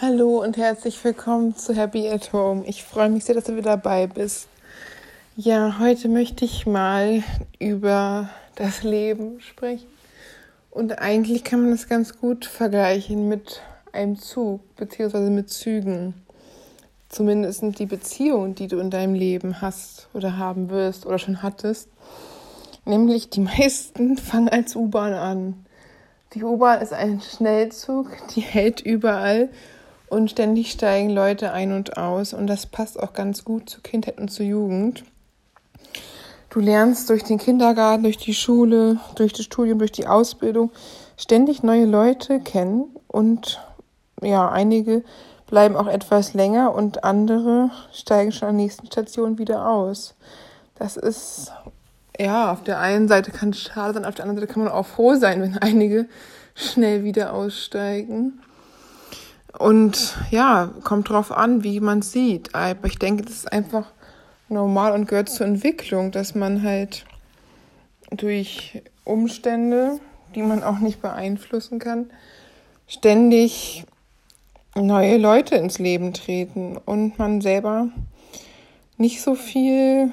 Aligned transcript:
Hallo 0.00 0.42
und 0.42 0.56
herzlich 0.56 1.02
willkommen 1.04 1.56
zu 1.56 1.72
Happy 1.72 2.08
at 2.08 2.32
Home. 2.32 2.64
Ich 2.66 2.82
freue 2.82 3.08
mich 3.08 3.24
sehr, 3.24 3.36
dass 3.36 3.44
du 3.44 3.52
wieder 3.52 3.76
dabei 3.76 4.08
bist. 4.08 4.48
Ja, 5.36 5.78
heute 5.78 6.08
möchte 6.08 6.44
ich 6.44 6.66
mal 6.66 7.22
über 7.60 8.28
das 8.56 8.82
Leben 8.82 9.40
sprechen. 9.40 9.86
Und 10.72 10.98
eigentlich 10.98 11.44
kann 11.44 11.62
man 11.62 11.70
das 11.70 11.88
ganz 11.88 12.18
gut 12.18 12.44
vergleichen 12.44 13.28
mit 13.28 13.62
einem 13.92 14.18
Zug, 14.18 14.62
beziehungsweise 14.74 15.30
mit 15.30 15.48
Zügen. 15.50 16.14
Zumindest 17.08 17.60
sind 17.60 17.78
die 17.78 17.86
Beziehungen, 17.86 18.56
die 18.56 18.66
du 18.66 18.80
in 18.80 18.90
deinem 18.90 19.14
Leben 19.14 19.60
hast 19.60 20.08
oder 20.12 20.36
haben 20.36 20.70
wirst 20.70 21.06
oder 21.06 21.20
schon 21.20 21.40
hattest. 21.40 21.88
Nämlich 22.84 23.30
die 23.30 23.42
meisten 23.42 24.16
fangen 24.18 24.48
als 24.48 24.74
U-Bahn 24.74 25.12
an. 25.12 25.66
Die 26.32 26.42
U-Bahn 26.42 26.82
ist 26.82 26.92
ein 26.92 27.20
Schnellzug, 27.20 28.08
die 28.34 28.40
hält 28.40 28.80
überall 28.80 29.50
und 30.08 30.30
ständig 30.30 30.70
steigen 30.70 31.10
Leute 31.10 31.52
ein 31.52 31.72
und 31.72 31.96
aus 31.96 32.32
und 32.32 32.46
das 32.46 32.66
passt 32.66 33.00
auch 33.00 33.12
ganz 33.12 33.44
gut 33.44 33.68
zur 33.70 33.82
Kindheit 33.82 34.18
und 34.18 34.30
zur 34.30 34.46
Jugend. 34.46 35.04
Du 36.50 36.60
lernst 36.60 37.10
durch 37.10 37.24
den 37.24 37.38
Kindergarten, 37.38 38.04
durch 38.04 38.16
die 38.16 38.34
Schule, 38.34 39.00
durch 39.16 39.32
das 39.32 39.44
Studium, 39.44 39.78
durch 39.80 39.92
die 39.92 40.06
Ausbildung 40.06 40.70
ständig 41.16 41.62
neue 41.62 41.84
Leute 41.84 42.38
kennen 42.40 42.84
und 43.08 43.60
ja, 44.22 44.48
einige 44.48 45.02
bleiben 45.46 45.76
auch 45.76 45.86
etwas 45.86 46.34
länger 46.34 46.74
und 46.74 47.04
andere 47.04 47.70
steigen 47.92 48.32
schon 48.32 48.48
an 48.48 48.56
der 48.56 48.64
nächsten 48.64 48.86
Station 48.86 49.38
wieder 49.38 49.68
aus. 49.68 50.14
Das 50.76 50.96
ist, 50.96 51.52
ja, 52.18 52.52
auf 52.52 52.62
der 52.62 52.80
einen 52.80 53.08
Seite 53.08 53.30
kann 53.30 53.50
es 53.50 53.60
schade 53.60 53.94
sein, 53.94 54.04
auf 54.04 54.14
der 54.14 54.24
anderen 54.24 54.40
Seite 54.40 54.52
kann 54.52 54.64
man 54.64 54.72
auch 54.72 54.86
froh 54.86 55.14
sein, 55.16 55.42
wenn 55.42 55.58
einige 55.58 56.08
schnell 56.54 57.04
wieder 57.04 57.32
aussteigen. 57.32 58.40
Und 59.58 60.16
ja, 60.30 60.70
kommt 60.82 61.10
drauf 61.10 61.30
an, 61.30 61.62
wie 61.62 61.80
man 61.80 62.02
sieht. 62.02 62.54
Aber 62.54 62.86
ich 62.86 62.98
denke, 62.98 63.24
das 63.24 63.34
ist 63.34 63.52
einfach 63.52 63.86
normal 64.48 64.92
und 64.92 65.06
gehört 65.06 65.28
zur 65.28 65.46
Entwicklung, 65.46 66.10
dass 66.10 66.34
man 66.34 66.62
halt 66.62 67.04
durch 68.10 68.82
Umstände, 69.04 70.00
die 70.34 70.42
man 70.42 70.62
auch 70.62 70.78
nicht 70.78 71.00
beeinflussen 71.00 71.78
kann, 71.78 72.10
ständig 72.86 73.84
neue 74.74 75.18
Leute 75.18 75.54
ins 75.54 75.78
Leben 75.78 76.12
treten 76.12 76.76
und 76.76 77.18
man 77.18 77.40
selber 77.40 77.88
nicht 78.96 79.22
so 79.22 79.34
viel 79.34 80.12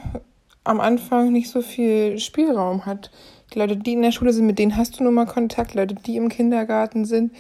am 0.63 0.79
Anfang 0.79 1.31
nicht 1.31 1.49
so 1.49 1.61
viel 1.61 2.19
Spielraum 2.19 2.85
hat. 2.85 3.11
Die 3.53 3.59
Leute, 3.59 3.77
die 3.77 3.94
in 3.94 4.01
der 4.01 4.11
Schule 4.11 4.31
sind, 4.31 4.45
mit 4.45 4.59
denen 4.59 4.77
hast 4.77 4.99
du 4.99 5.03
nun 5.03 5.16
mal 5.16 5.25
Kontakt. 5.25 5.73
Leute, 5.73 5.95
die 5.95 6.17
im 6.17 6.29
Kindergarten 6.29 7.05
sind, 7.05 7.31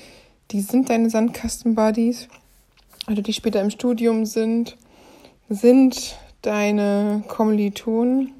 die 0.51 0.61
sind 0.61 0.89
deine 0.89 1.09
Sandkasten-Buddies. 1.09 2.27
Leute, 3.07 3.21
die 3.21 3.33
später 3.33 3.61
im 3.61 3.69
Studium 3.69 4.25
sind, 4.25 4.77
sind 5.49 6.17
deine 6.41 7.23
Kommilitonen. 7.27 8.33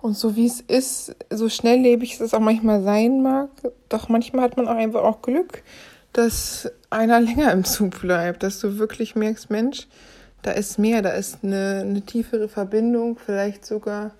Und 0.00 0.16
so 0.16 0.36
wie 0.36 0.46
es 0.46 0.60
ist, 0.60 1.16
so 1.30 1.48
schnelllebig 1.48 2.20
es 2.20 2.34
auch 2.34 2.40
manchmal 2.40 2.82
sein 2.82 3.22
mag, 3.22 3.50
doch 3.88 4.08
manchmal 4.08 4.44
hat 4.44 4.56
man 4.56 4.68
auch 4.68 4.76
einfach 4.76 5.02
auch 5.02 5.22
Glück, 5.22 5.62
dass 6.12 6.70
einer 6.90 7.20
länger 7.20 7.52
im 7.52 7.64
Zug 7.64 8.00
bleibt, 8.00 8.42
dass 8.42 8.60
du 8.60 8.78
wirklich 8.78 9.14
merkst, 9.14 9.50
Mensch, 9.50 9.86
da 10.42 10.50
ist 10.52 10.78
mehr, 10.78 11.00
da 11.00 11.10
ist 11.10 11.38
eine, 11.42 11.80
eine 11.84 12.02
tiefere 12.02 12.48
Verbindung, 12.48 13.18
vielleicht 13.18 13.64
sogar 13.64 14.12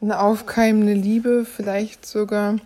eine 0.00 0.20
aufkeimende 0.20 0.94
Liebe, 0.94 1.44
vielleicht 1.44 2.06
sogar 2.06 2.56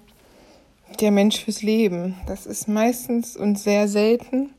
der 0.96 1.10
Mensch 1.10 1.44
fürs 1.44 1.62
Leben. 1.62 2.16
Das 2.26 2.46
ist 2.46 2.68
meistens 2.68 3.36
und 3.36 3.58
sehr 3.58 3.88
selten 3.88 4.54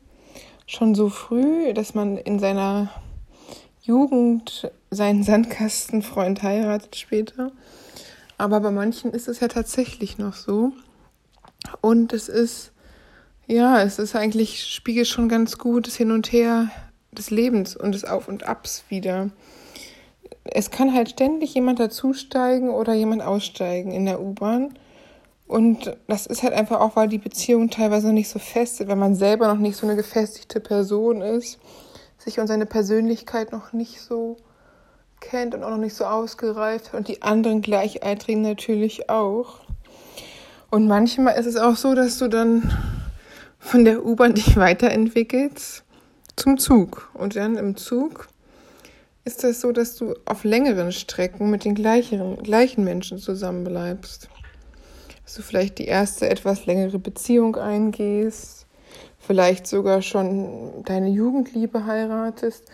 schon 0.66 0.94
so 0.94 1.08
früh, 1.08 1.72
dass 1.74 1.94
man 1.94 2.16
in 2.16 2.38
seiner 2.38 2.90
Jugend 3.82 4.70
seinen 4.90 5.22
Sandkastenfreund 5.22 6.42
heiratet 6.42 6.96
später. 6.96 7.52
Aber 8.38 8.60
bei 8.60 8.70
manchen 8.70 9.12
ist 9.12 9.28
es 9.28 9.40
ja 9.40 9.48
tatsächlich 9.48 10.18
noch 10.18 10.34
so. 10.34 10.72
Und 11.80 12.12
es 12.12 12.28
ist, 12.28 12.72
ja, 13.46 13.82
es 13.82 13.98
ist 13.98 14.16
eigentlich, 14.16 14.64
spiegelt 14.66 15.06
schon 15.06 15.28
ganz 15.28 15.58
gut 15.58 15.86
das 15.86 15.96
Hin 15.96 16.10
und 16.10 16.32
Her 16.32 16.70
des 17.12 17.30
Lebens 17.30 17.76
und 17.76 17.92
des 17.92 18.04
Auf 18.04 18.28
und 18.28 18.44
Abs 18.44 18.84
wieder. 18.88 19.30
Es 20.44 20.70
kann 20.70 20.94
halt 20.94 21.10
ständig 21.10 21.54
jemand 21.54 21.78
dazusteigen 21.78 22.70
oder 22.70 22.94
jemand 22.94 23.22
aussteigen 23.22 23.92
in 23.92 24.06
der 24.06 24.20
U-Bahn. 24.20 24.74
Und 25.54 25.96
das 26.08 26.26
ist 26.26 26.42
halt 26.42 26.52
einfach 26.52 26.80
auch, 26.80 26.96
weil 26.96 27.06
die 27.06 27.18
Beziehung 27.18 27.70
teilweise 27.70 28.08
noch 28.08 28.14
nicht 28.14 28.28
so 28.28 28.40
fest 28.40 28.80
ist, 28.80 28.88
wenn 28.88 28.98
man 28.98 29.14
selber 29.14 29.46
noch 29.46 29.60
nicht 29.60 29.76
so 29.76 29.86
eine 29.86 29.94
gefestigte 29.94 30.58
Person 30.58 31.22
ist 31.22 31.60
sich 32.18 32.40
und 32.40 32.48
seine 32.48 32.66
Persönlichkeit 32.66 33.52
noch 33.52 33.72
nicht 33.72 34.00
so 34.00 34.36
kennt 35.20 35.54
und 35.54 35.62
auch 35.62 35.70
noch 35.70 35.78
nicht 35.78 35.94
so 35.94 36.06
ausgereift 36.06 36.92
und 36.92 37.06
die 37.06 37.22
anderen 37.22 37.62
Gleichaltrigen 37.62 38.42
natürlich 38.42 39.08
auch. 39.08 39.60
Und 40.72 40.88
manchmal 40.88 41.38
ist 41.38 41.46
es 41.46 41.54
auch 41.56 41.76
so, 41.76 41.94
dass 41.94 42.18
du 42.18 42.26
dann 42.26 42.76
von 43.60 43.84
der 43.84 44.04
U-Bahn 44.04 44.34
dich 44.34 44.56
weiterentwickelst 44.56 45.84
zum 46.34 46.58
Zug. 46.58 47.10
Und 47.14 47.36
dann 47.36 47.56
im 47.58 47.76
Zug 47.76 48.26
ist 49.24 49.44
das 49.44 49.60
so, 49.60 49.70
dass 49.70 49.94
du 49.94 50.16
auf 50.24 50.42
längeren 50.42 50.90
Strecken 50.90 51.48
mit 51.48 51.64
den 51.64 51.76
gleichen, 51.76 52.42
gleichen 52.42 52.82
Menschen 52.82 53.18
zusammenbleibst. 53.18 54.30
Dass 55.24 55.34
du 55.34 55.42
vielleicht 55.42 55.78
die 55.78 55.86
erste 55.86 56.28
etwas 56.28 56.66
längere 56.66 56.98
Beziehung 56.98 57.56
eingehst, 57.56 58.66
vielleicht 59.18 59.66
sogar 59.66 60.02
schon 60.02 60.84
deine 60.84 61.08
Jugendliebe 61.08 61.86
heiratest 61.86 62.64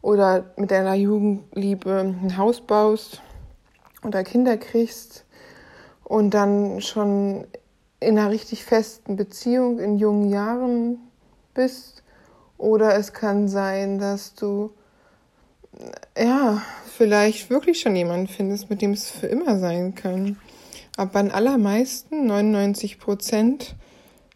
oder 0.00 0.52
mit 0.56 0.70
deiner 0.70 0.94
Jugendliebe 0.94 2.00
ein 2.00 2.36
Haus 2.36 2.60
baust 2.60 3.20
oder 4.02 4.24
Kinder 4.24 4.56
kriegst 4.56 5.24
und 6.04 6.32
dann 6.32 6.80
schon 6.80 7.46
in 8.00 8.18
einer 8.18 8.30
richtig 8.30 8.64
festen 8.64 9.16
Beziehung 9.16 9.78
in 9.78 9.98
jungen 9.98 10.30
Jahren 10.30 10.98
bist. 11.54 12.02
Oder 12.56 12.96
es 12.96 13.12
kann 13.12 13.48
sein, 13.48 13.98
dass 13.98 14.34
du 14.34 14.72
ja 16.16 16.62
vielleicht 16.96 17.50
wirklich 17.50 17.80
schon 17.80 17.94
jemanden 17.94 18.28
findest, 18.28 18.70
mit 18.70 18.82
dem 18.82 18.92
es 18.92 19.10
für 19.10 19.26
immer 19.26 19.58
sein 19.58 19.94
kann. 19.94 20.38
Aber 20.98 21.22
den 21.22 21.30
allermeisten, 21.30 22.26
99 22.26 22.98
Prozent, 22.98 23.76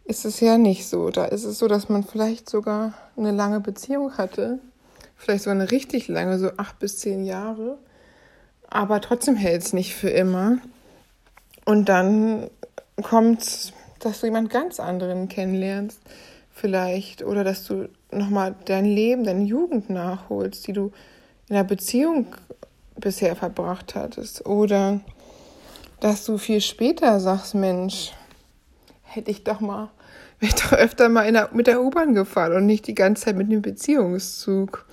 ist 0.05 0.23
es 0.23 0.39
ja 0.39 0.57
nicht 0.57 0.87
so. 0.87 1.09
Da 1.09 1.25
ist 1.25 1.43
es 1.43 1.59
so, 1.59 1.67
dass 1.67 1.89
man 1.89 2.05
vielleicht 2.05 2.49
sogar 2.49 2.93
eine 3.17 3.31
lange 3.31 3.59
Beziehung 3.59 4.17
hatte, 4.17 4.59
vielleicht 5.17 5.43
sogar 5.43 5.59
eine 5.59 5.71
richtig 5.71 6.07
lange, 6.07 6.39
so 6.39 6.51
acht 6.55 6.79
bis 6.79 6.99
zehn 6.99 7.25
Jahre, 7.25 7.79
aber 8.69 9.01
trotzdem 9.01 9.35
hält 9.35 9.61
es 9.61 9.73
nicht 9.73 9.93
für 9.93 10.09
immer. 10.09 10.59
Und 11.65 11.89
dann 11.89 12.49
kommt, 13.01 13.73
dass 13.99 14.21
du 14.21 14.27
jemand 14.27 14.49
ganz 14.49 14.79
anderen 14.79 15.27
kennenlernst, 15.27 15.99
vielleicht, 16.49 17.25
oder 17.25 17.43
dass 17.43 17.65
du 17.65 17.89
nochmal 18.09 18.55
dein 18.63 18.85
Leben, 18.85 19.25
deine 19.25 19.43
Jugend 19.43 19.89
nachholst, 19.89 20.65
die 20.65 20.73
du 20.73 20.93
in 21.49 21.57
einer 21.57 21.65
Beziehung 21.65 22.27
bisher 22.95 23.35
verbracht 23.35 23.95
hattest, 23.95 24.45
oder 24.45 25.01
dass 26.03 26.25
du 26.25 26.37
viel 26.37 26.59
später 26.59 27.21
sagst, 27.21 27.55
Mensch, 27.55 28.11
hätte 29.03 29.31
ich 29.31 29.45
doch 29.45 29.61
mal, 29.61 29.89
wäre 30.39 30.53
ich 30.53 30.61
doch 30.61 30.73
öfter 30.73 31.07
mal 31.07 31.31
der, 31.31 31.49
mit 31.53 31.65
der 31.65 31.81
U-Bahn 31.81 32.13
gefahren 32.13 32.53
und 32.53 32.65
nicht 32.65 32.87
die 32.87 32.93
ganze 32.93 33.23
Zeit 33.23 33.37
mit 33.37 33.49
dem 33.49 33.61
Beziehungszug. 33.61 34.85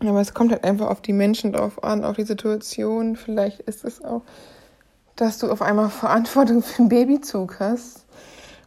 Aber 0.00 0.22
es 0.22 0.32
kommt 0.32 0.52
halt 0.52 0.64
einfach 0.64 0.88
auf 0.88 1.02
die 1.02 1.12
Menschen 1.12 1.52
drauf 1.52 1.84
an, 1.84 2.02
auf 2.02 2.16
die 2.16 2.24
Situation. 2.24 3.16
Vielleicht 3.16 3.60
ist 3.60 3.84
es 3.84 4.02
auch, 4.02 4.22
dass 5.16 5.36
du 5.38 5.50
auf 5.50 5.60
einmal 5.60 5.90
Verantwortung 5.90 6.62
für 6.62 6.78
einen 6.78 6.88
Babyzug 6.88 7.60
hast 7.60 8.06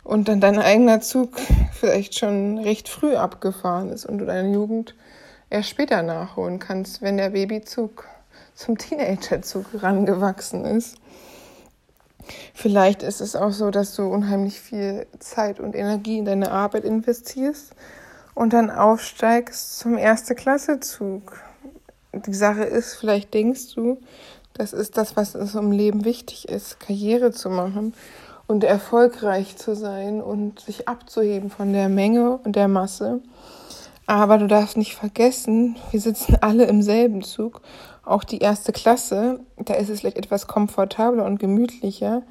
und 0.03 0.27
dann 0.27 0.41
dein 0.41 0.59
eigener 0.59 1.01
Zug 1.01 1.31
vielleicht 1.73 2.17
schon 2.19 2.59
recht 2.59 2.89
früh 2.89 3.15
abgefahren 3.15 3.89
ist 3.89 4.05
und 4.05 4.19
du 4.19 4.25
deine 4.25 4.53
Jugend 4.53 4.93
erst 5.49 5.69
später 5.69 6.03
nachholen 6.03 6.59
kannst, 6.59 7.01
wenn 7.01 7.17
der 7.17 7.31
Babyzug 7.31 8.05
zum 8.53 8.77
Teenagerzug 8.77 9.65
rangewachsen 9.81 10.63
ist. 10.65 10.97
Vielleicht 12.53 13.03
ist 13.03 13.21
es 13.21 13.35
auch 13.35 13.51
so, 13.51 13.71
dass 13.71 13.95
du 13.95 14.03
unheimlich 14.03 14.59
viel 14.59 15.07
Zeit 15.19 15.59
und 15.59 15.75
Energie 15.75 16.17
in 16.17 16.25
deine 16.25 16.51
Arbeit 16.51 16.83
investierst 16.83 17.75
und 18.35 18.53
dann 18.53 18.69
aufsteigst 18.69 19.79
zum 19.79 19.97
Erste-Klasse-Zug. 19.97 21.41
Die 22.13 22.33
Sache 22.33 22.63
ist, 22.63 22.95
vielleicht 22.95 23.33
denkst 23.33 23.75
du, 23.75 23.99
das 24.53 24.73
ist 24.73 24.97
das, 24.97 25.15
was 25.15 25.35
es 25.35 25.55
im 25.55 25.71
Leben 25.71 26.05
wichtig 26.05 26.49
ist, 26.49 26.79
Karriere 26.79 27.31
zu 27.31 27.49
machen 27.49 27.93
und 28.47 28.63
erfolgreich 28.63 29.57
zu 29.57 29.75
sein 29.75 30.21
und 30.21 30.59
sich 30.59 30.87
abzuheben 30.87 31.49
von 31.49 31.71
der 31.71 31.87
Menge 31.87 32.37
und 32.37 32.55
der 32.55 32.67
Masse. 32.67 33.21
Aber 34.05 34.39
du 34.39 34.47
darfst 34.47 34.75
nicht 34.75 34.95
vergessen, 34.95 35.75
wir 35.91 36.01
sitzen 36.01 36.35
alle 36.41 36.65
im 36.65 36.81
selben 36.81 37.21
Zug 37.21 37.61
auch 38.09 38.23
die 38.23 38.39
erste 38.39 38.71
Klasse, 38.71 39.39
da 39.57 39.75
ist 39.75 39.89
es 39.89 39.99
vielleicht 39.99 40.17
etwas 40.17 40.47
komfortabler 40.47 41.25
und 41.25 41.39
gemütlicher, 41.39 42.23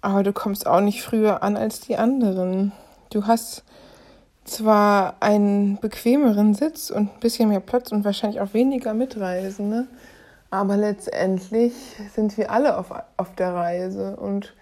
aber 0.00 0.22
du 0.22 0.32
kommst 0.32 0.66
auch 0.66 0.80
nicht 0.80 1.02
früher 1.02 1.42
an 1.42 1.56
als 1.56 1.80
die 1.80 1.96
anderen. 1.96 2.72
Du 3.10 3.26
hast 3.26 3.64
zwar 4.44 5.16
einen 5.20 5.78
bequemeren 5.78 6.54
Sitz 6.54 6.90
und 6.90 7.14
ein 7.14 7.20
bisschen 7.20 7.50
mehr 7.50 7.60
Platz 7.60 7.92
und 7.92 8.04
wahrscheinlich 8.04 8.40
auch 8.40 8.54
weniger 8.54 8.94
Mitreisende, 8.94 9.86
aber 10.50 10.76
letztendlich 10.76 11.74
sind 12.14 12.36
wir 12.38 12.50
alle 12.50 12.78
auf, 12.78 12.92
auf 13.16 13.34
der 13.34 13.54
Reise 13.54 14.16
und 14.16 14.54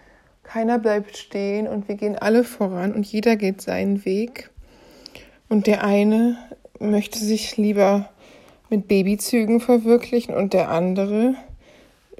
keiner 0.43 0.79
bleibt 0.79 1.17
stehen 1.17 1.67
und 1.67 1.87
wir 1.87 1.95
gehen 1.95 2.17
alle 2.17 2.43
voran 2.43 2.93
und 2.93 3.05
jeder 3.05 3.35
geht 3.35 3.61
seinen 3.61 4.05
Weg. 4.05 4.49
Und 5.49 5.67
der 5.67 5.83
eine 5.83 6.37
möchte 6.79 7.19
sich 7.19 7.57
lieber 7.57 8.09
mit 8.69 8.87
Babyzügen 8.87 9.59
verwirklichen 9.59 10.33
und 10.33 10.53
der 10.53 10.69
andere 10.69 11.35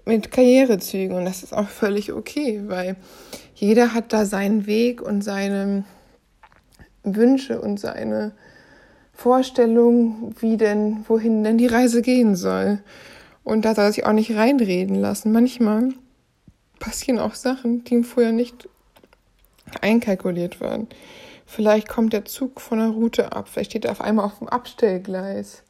mit 0.05 0.31
Karrierezügen. 0.31 1.15
Und 1.15 1.25
das 1.25 1.43
ist 1.43 1.53
auch 1.53 1.67
völlig 1.67 2.13
okay, 2.13 2.61
weil 2.67 2.95
jeder 3.55 3.93
hat 3.93 4.13
da 4.13 4.25
seinen 4.25 4.65
Weg 4.65 5.01
und 5.01 5.23
seine 5.23 5.83
Wünsche 7.03 7.61
und 7.61 7.79
seine 7.79 8.31
Vorstellungen, 9.13 10.35
wie 10.39 10.57
denn, 10.57 11.03
wohin 11.07 11.43
denn 11.43 11.57
die 11.57 11.67
Reise 11.67 12.01
gehen 12.01 12.35
soll. 12.35 12.79
Und 13.43 13.65
da 13.65 13.73
soll 13.73 13.85
er 13.85 13.91
sich 13.91 14.05
auch 14.05 14.13
nicht 14.13 14.35
reinreden 14.35 14.95
lassen. 14.95 15.31
Manchmal 15.31 15.93
passieren 16.79 17.19
auch 17.19 17.33
Sachen, 17.33 17.83
die 17.83 17.95
ihm 17.95 18.03
vorher 18.03 18.31
nicht 18.31 18.69
einkalkuliert 19.81 20.61
waren. 20.61 20.87
Vielleicht 21.45 21.87
kommt 21.87 22.13
der 22.13 22.25
Zug 22.25 22.59
von 22.59 22.79
der 22.79 22.89
Route 22.89 23.31
ab, 23.31 23.47
vielleicht 23.47 23.71
steht 23.71 23.85
er 23.85 23.91
auf 23.91 24.01
einmal 24.01 24.25
auf 24.25 24.39
dem 24.39 24.49
Abstellgleis. 24.49 25.63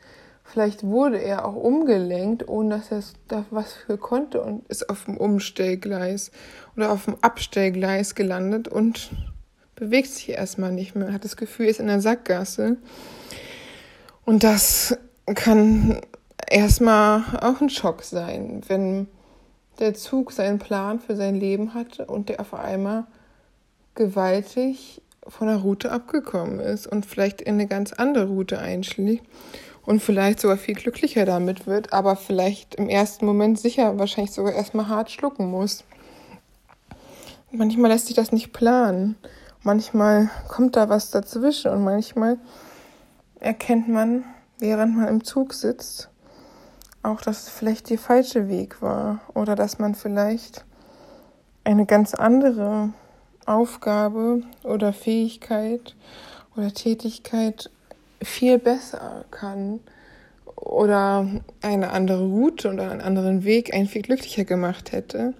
Vielleicht 0.50 0.84
wurde 0.86 1.22
er 1.22 1.46
auch 1.46 1.56
umgelenkt, 1.56 2.48
ohne 2.48 2.78
dass 2.78 2.92
er 2.92 3.04
da 3.28 3.46
was 3.52 3.74
für 3.74 3.98
konnte 3.98 4.42
und 4.42 4.66
ist 4.70 4.90
auf 4.90 5.04
dem 5.04 5.18
Umstellgleis 5.18 6.32
oder 6.78 6.92
auf 6.92 7.04
dem 7.04 7.18
Abstellgleis 7.22 8.16
gelandet 8.16 8.70
und 8.70 9.12
bewegt 9.76 10.08
sich 10.08 10.30
erstmal 10.30 10.72
nicht 10.72 10.96
mehr, 10.96 11.12
hat 11.12 11.26
das 11.26 11.36
Gefühl, 11.36 11.66
ist 11.66 11.82
in 11.82 11.88
der 11.88 12.00
Sackgasse. 12.00 12.78
Und 14.24 14.46
das 14.46 14.98
kann 15.36 16.00
erstmal 16.50 17.24
auch 17.42 17.60
ein 17.60 17.70
Schock 17.70 18.04
sein, 18.04 18.62
wenn 18.68 19.08
der 19.80 19.96
Zug 19.96 20.32
seinen 20.32 20.60
Plan 20.60 21.02
für 21.02 21.18
sein 21.18 21.36
Leben 21.36 21.74
hatte 21.74 22.06
und 22.06 22.30
der 22.30 22.40
auf 22.40 22.54
einmal 22.54 23.06
gewaltig 23.96 25.02
von 25.28 25.48
der 25.48 25.58
Route 25.58 25.92
abgekommen 25.92 26.62
ist 26.62 26.88
und 26.88 27.06
vielleicht 27.06 27.42
in 27.42 27.56
eine 27.56 27.68
ganz 27.68 27.92
andere 27.92 28.28
Route 28.28 28.60
einschlägt 28.60 29.26
und 29.88 30.02
vielleicht 30.02 30.42
sogar 30.42 30.58
viel 30.58 30.76
glücklicher 30.76 31.24
damit 31.24 31.66
wird, 31.66 31.94
aber 31.94 32.18
vielleicht 32.18 32.76
im 32.76 32.90
ersten 32.90 33.26
Moment 33.26 33.58
sicher 33.58 33.98
wahrscheinlich 33.98 34.34
sogar 34.34 34.52
erstmal 34.52 34.90
hart 34.90 35.10
schlucken 35.10 35.50
muss. 35.50 35.86
Manchmal 37.52 37.92
lässt 37.92 38.08
sich 38.08 38.16
das 38.16 38.34
nicht 38.34 38.52
planen. 38.52 39.16
Manchmal 39.64 40.30
kommt 40.50 40.76
da 40.76 40.90
was 40.90 41.10
dazwischen 41.10 41.72
und 41.72 41.86
manchmal 41.86 42.38
erkennt 43.40 43.88
man, 43.88 44.26
während 44.60 44.98
man 44.98 45.08
im 45.08 45.24
Zug 45.24 45.54
sitzt, 45.54 46.10
auch, 47.02 47.22
dass 47.22 47.44
es 47.44 47.50
vielleicht 47.50 47.90
der 47.90 47.98
falsche 47.98 48.50
Weg 48.50 48.82
war 48.82 49.22
oder 49.36 49.56
dass 49.56 49.80
man 49.80 49.96
vielleicht 49.96 50.66
eine 51.64 51.86
ganz 51.86 52.14
andere 52.14 52.90
Aufgabe 53.46 54.42
oder 54.64 54.92
Fähigkeit 54.92 55.96
oder 56.58 56.74
Tätigkeit 56.74 57.72
viel 58.22 58.58
besser 58.60 59.26
kann 59.32 59.80
oder 60.56 61.28
eine 61.62 61.92
andere 61.92 62.26
Route 62.26 62.70
und 62.70 62.80
einen 62.80 63.02
anderen 63.02 63.44
Weg 63.44 63.74
einen 63.74 63.88
viel 63.88 64.02
glücklicher 64.02 64.44
gemacht 64.44 64.92
hätte. 64.92 65.34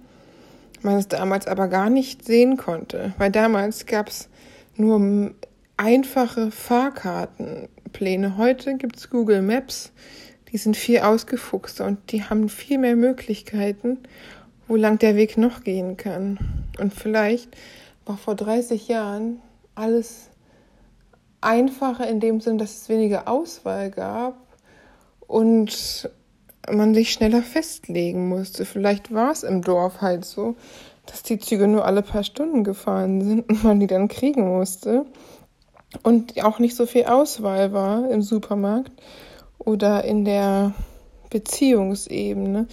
Man 0.82 0.96
es 0.96 1.08
damals 1.08 1.46
aber 1.46 1.66
gar 1.68 1.90
nicht 1.90 2.24
sehen 2.24 2.56
konnte, 2.56 3.12
weil 3.18 3.32
damals 3.32 3.86
gab 3.86 4.08
es 4.08 4.28
nur 4.76 5.32
einfache 5.76 6.50
Fahrkartenpläne. 6.50 8.36
Heute 8.36 8.76
gibt 8.76 8.96
es 8.96 9.10
Google 9.10 9.42
Maps, 9.42 9.92
die 10.52 10.58
sind 10.58 10.76
viel 10.76 11.00
ausgefuchster 11.00 11.84
und 11.84 12.12
die 12.12 12.24
haben 12.24 12.48
viel 12.48 12.78
mehr 12.78 12.96
Möglichkeiten, 12.96 13.98
wo 14.68 14.76
lang 14.76 14.98
der 14.98 15.16
Weg 15.16 15.36
noch 15.36 15.64
gehen 15.64 15.96
kann. 15.96 16.38
Und 16.78 16.94
vielleicht 16.94 17.56
war 18.06 18.16
vor 18.16 18.36
30 18.36 18.86
Jahren 18.86 19.40
alles 19.74 20.30
einfacher 21.40 22.08
in 22.08 22.20
dem 22.20 22.40
Sinn, 22.40 22.58
dass 22.58 22.82
es 22.82 22.88
weniger 22.88 23.28
Auswahl 23.28 23.90
gab 23.90 24.36
und 25.26 26.10
man 26.70 26.94
sich 26.94 27.12
schneller 27.12 27.42
festlegen 27.42 28.28
musste. 28.28 28.64
Vielleicht 28.64 29.12
war 29.12 29.30
es 29.30 29.42
im 29.42 29.62
Dorf 29.62 30.00
halt 30.00 30.24
so, 30.24 30.56
dass 31.06 31.22
die 31.22 31.38
Züge 31.38 31.68
nur 31.68 31.84
alle 31.84 32.02
paar 32.02 32.24
Stunden 32.24 32.64
gefahren 32.64 33.22
sind 33.22 33.48
und 33.48 33.64
man 33.64 33.80
die 33.80 33.86
dann 33.86 34.08
kriegen 34.08 34.48
musste 34.48 35.06
und 36.02 36.42
auch 36.44 36.58
nicht 36.58 36.76
so 36.76 36.86
viel 36.86 37.04
Auswahl 37.04 37.72
war 37.72 38.10
im 38.10 38.22
Supermarkt 38.22 38.92
oder 39.58 40.04
in 40.04 40.24
der 40.24 40.74
Beziehungsebene. 41.30 42.66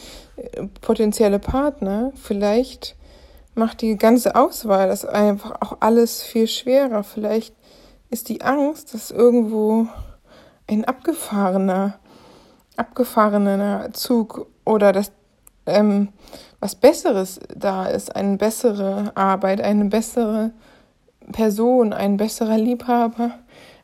Potenzielle 0.82 1.40
Partner, 1.40 2.12
vielleicht 2.16 2.96
macht 3.54 3.82
die 3.82 3.98
ganze 3.98 4.36
Auswahl 4.36 4.88
das 4.88 5.06
einfach 5.06 5.62
auch 5.62 5.78
alles 5.80 6.22
viel 6.22 6.48
schwerer. 6.48 7.04
Vielleicht 7.04 7.56
ist 8.16 8.30
die 8.30 8.44
Angst, 8.44 8.94
dass 8.94 9.12
irgendwo 9.12 9.88
ein 10.70 10.86
abgefahrener, 10.86 12.00
abgefahrener 12.78 13.90
Zug 13.92 14.48
oder 14.64 14.94
das 14.94 15.12
ähm, 15.66 16.14
was 16.62 16.76
Besseres 16.76 17.42
da 17.54 17.88
ist, 17.88 18.16
eine 18.16 18.38
bessere 18.38 19.12
Arbeit, 19.16 19.60
eine 19.60 19.84
bessere 19.84 20.52
Person, 21.34 21.92
ein 21.92 22.16
besserer 22.16 22.58
Liebhaber, 22.58 23.32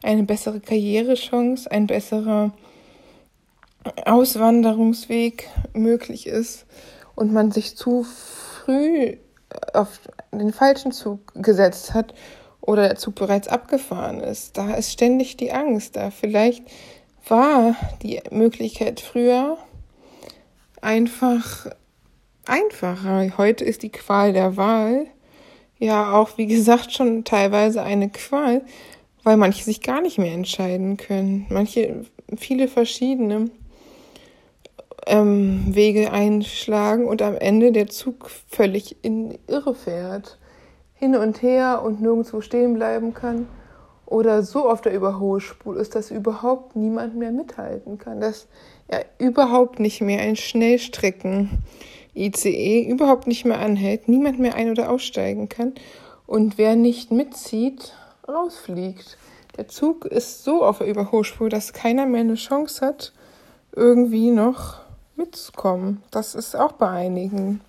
eine 0.02 0.24
bessere 0.24 0.62
Karrierechance, 0.62 1.70
ein 1.70 1.88
besserer 1.88 2.54
Auswanderungsweg 4.06 5.50
möglich 5.74 6.26
ist 6.26 6.66
und 7.16 7.34
man 7.34 7.52
sich 7.52 7.76
zu 7.76 8.04
früh 8.04 9.18
auf 9.74 10.00
den 10.32 10.54
falschen 10.54 10.94
Zug 10.94 11.20
gesetzt 11.34 11.94
hat 11.94 12.14
oder 12.62 12.84
der 12.84 12.96
Zug 12.96 13.16
bereits 13.16 13.48
abgefahren 13.48 14.20
ist. 14.20 14.58
Da 14.58 14.74
ist 14.74 14.92
ständig 14.92 15.38
die 15.38 15.52
Angst 15.52 15.96
da. 15.96 16.12
Vielleicht 16.12 16.64
war 17.28 17.76
die 18.02 18.22
Möglichkeit 18.32 19.00
früher 19.00 19.58
einfach 20.82 21.68
einfacher. 22.46 23.38
Heute 23.38 23.66
ist 23.66 23.84
die 23.84 23.92
Qual 23.92 24.34
der 24.34 24.58
Wahl 24.58 25.08
ja 25.80 26.14
auch, 26.14 26.38
wie 26.38 26.48
gesagt, 26.48 26.94
schon 26.94 27.24
teilweise 27.24 27.82
eine 27.82 28.10
Qual, 28.10 28.62
weil 29.24 29.38
manche 29.38 29.64
sich 29.64 29.82
gar 29.82 30.02
nicht 30.02 30.18
mehr 30.18 30.34
entscheiden 30.34 30.98
können. 30.98 31.48
Manche, 31.50 32.06
viele 32.38 32.68
verschiedene 32.68 33.50
ähm, 35.08 35.64
Wege 35.76 36.12
einschlagen 36.12 37.06
und 37.06 37.22
am 37.22 37.36
Ende 37.36 37.72
der 37.72 37.88
Zug 37.88 38.30
völlig 38.30 38.98
in 39.04 39.38
Irre 39.48 39.74
fährt 39.74 40.38
hin 41.02 41.16
und 41.16 41.42
her 41.42 41.82
und 41.84 42.00
nirgendwo 42.00 42.42
stehen 42.42 42.76
bleiben 42.76 43.16
kann 43.16 43.48
oder 44.06 44.44
so 44.44 44.70
auf 44.70 44.82
der 44.82 44.94
Überholspur 44.94 45.76
ist, 45.76 45.96
dass 45.96 46.12
überhaupt 46.12 46.76
niemand 46.76 47.16
mehr 47.16 47.32
mithalten 47.32 47.98
kann, 47.98 48.22
dass 48.22 48.46
er 48.88 49.06
überhaupt 49.18 49.80
nicht 49.80 50.02
mehr 50.02 50.22
ein 50.22 50.36
Schnellstrecken 50.36 51.64
ICE 52.14 52.84
überhaupt 52.88 53.26
nicht 53.26 53.46
mehr 53.46 53.60
anhält, 53.60 54.08
niemand 54.08 54.38
mehr 54.38 54.54
ein- 54.54 54.70
oder 54.70 54.92
aussteigen 54.92 55.50
kann 55.50 55.74
und 56.28 56.60
wer 56.60 56.76
nicht 56.76 57.10
mitzieht, 57.12 57.94
rausfliegt. 58.28 59.18
Der 59.58 59.68
Zug 59.68 60.06
ist 60.06 60.44
so 60.44 60.64
auf 60.64 60.78
der 60.78 60.88
Überholspur, 60.88 61.50
dass 61.50 61.74
keiner 61.74 62.06
mehr 62.06 62.22
eine 62.22 62.36
Chance 62.36 62.86
hat, 62.86 63.12
irgendwie 63.76 64.30
noch 64.30 64.82
mitzukommen. 65.16 66.04
Das 66.12 66.36
ist 66.36 66.56
auch 66.56 66.74
bei 66.74 66.90
einigen 66.90 67.62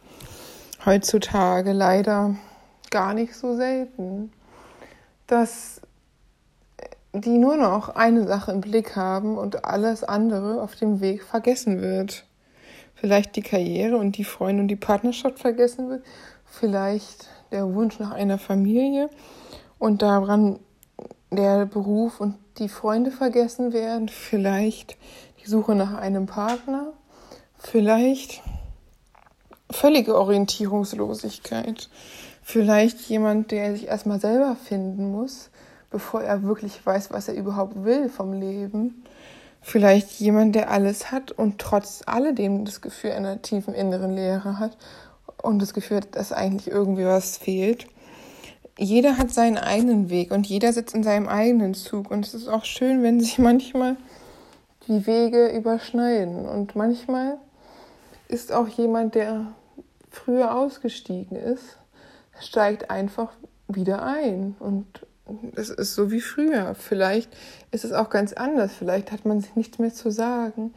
heutzutage 0.85 1.73
leider 1.73 2.37
gar 2.93 3.15
nicht 3.15 3.35
so 3.35 3.57
selten, 3.57 4.31
dass 5.27 5.81
die 7.13 7.39
nur 7.39 7.57
noch 7.57 7.89
eine 7.89 8.27
Sache 8.27 8.53
im 8.53 8.61
Blick 8.61 8.97
haben 8.97 9.37
und 9.37 9.65
alles 9.65 10.05
andere 10.05 10.63
auf 10.63 10.77
dem 10.77 11.01
Weg 11.01 11.25
vergessen 11.25 11.81
wird. 11.81 12.25
Vielleicht 12.95 13.35
die 13.37 13.43
Karriere 13.43 13.97
und 13.97 14.17
die 14.17 14.25
Freunde 14.25 14.63
und 14.63 14.69
die 14.69 14.77
Partnerschaft 14.77 15.41
vergessen 15.41 15.91
wird, 15.91 16.05
vielleicht 16.47 17.29
der 17.51 17.75
Wunsch 17.75 17.99
nach 17.99 18.13
einer 18.13 18.39
Familie 18.39 19.11
und 19.79 20.03
daran 20.03 20.61
der 21.31 21.67
Beruf 21.67 22.21
und 22.21 22.37
die 22.59 22.69
Freunde 22.69 23.11
vergessen 23.11 23.73
werden, 23.73 24.09
vielleicht 24.09 24.97
die 25.43 25.49
Suche 25.49 25.75
nach 25.75 25.95
einem 25.95 26.27
Partner, 26.27 26.93
vielleicht 27.59 28.43
völlige 29.71 30.17
Orientierungslosigkeit. 30.17 31.89
Vielleicht 32.43 33.01
jemand, 33.03 33.53
der 33.53 33.73
sich 33.73 33.87
erstmal 33.87 34.21
selber 34.21 34.57
finden 34.57 35.11
muss, 35.11 35.51
bevor 35.91 36.23
er 36.23 36.43
wirklich 36.43 36.85
weiß, 36.85 37.13
was 37.13 37.29
er 37.29 37.35
überhaupt 37.35 37.85
will 37.85 38.09
vom 38.09 38.33
Leben. 38.33 39.05
Vielleicht 39.61 40.19
jemand, 40.19 40.57
der 40.57 40.71
alles 40.71 41.13
hat 41.13 41.31
und 41.31 41.61
trotz 41.61 42.03
alledem 42.05 42.65
das 42.65 42.81
Gefühl 42.81 43.13
einer 43.13 43.41
tiefen 43.43 43.75
inneren 43.75 44.13
Leere 44.13 44.59
hat 44.59 44.77
und 45.41 45.61
das 45.63 45.73
Gefühl 45.73 46.01
dass 46.11 46.33
eigentlich 46.33 46.69
irgendwie 46.69 47.05
was 47.05 47.37
fehlt. 47.37 47.87
jeder 48.77 49.19
hat 49.19 49.33
seinen 49.33 49.59
eigenen 49.59 50.11
Weg 50.11 50.33
und 50.33 50.47
jeder 50.47 50.73
sitzt 50.73 50.95
in 50.95 51.05
seinem 51.05 51.29
eigenen 51.29 51.75
Zug. 51.75 52.11
Und 52.11 52.27
es 52.27 52.35
ist 52.35 52.49
auch 52.49 52.65
schön, 52.65 53.03
wenn 53.03 53.21
sich 53.21 53.39
manchmal 53.39 53.97
die 54.89 55.07
Wege 55.07 55.49
überschneiden. 55.49 56.47
Und 56.47 56.75
manchmal 56.75 57.39
ist 58.29 58.51
auch 58.51 58.67
jemand, 58.67 59.15
der 59.15 59.53
früher 60.11 60.57
ausgestiegen 60.57 61.37
ist, 61.37 61.79
steigt 62.45 62.91
einfach 62.91 63.33
wieder 63.69 64.03
ein. 64.03 64.57
Und 64.59 64.87
es 65.57 65.71
ist 65.71 65.95
so 65.95 66.11
wie 66.11 66.21
früher. 66.21 66.75
Vielleicht 66.75 67.31
ist 67.71 67.85
es 67.85 67.93
auch 67.93 68.11
ganz 68.11 68.33
anders. 68.33 68.73
Vielleicht 68.79 69.13
hat 69.13 69.25
man 69.25 69.41
sich 69.41 69.57
nichts 69.57 69.79
mehr 69.79 69.93
zu 69.93 70.11
sagen. 70.11 70.75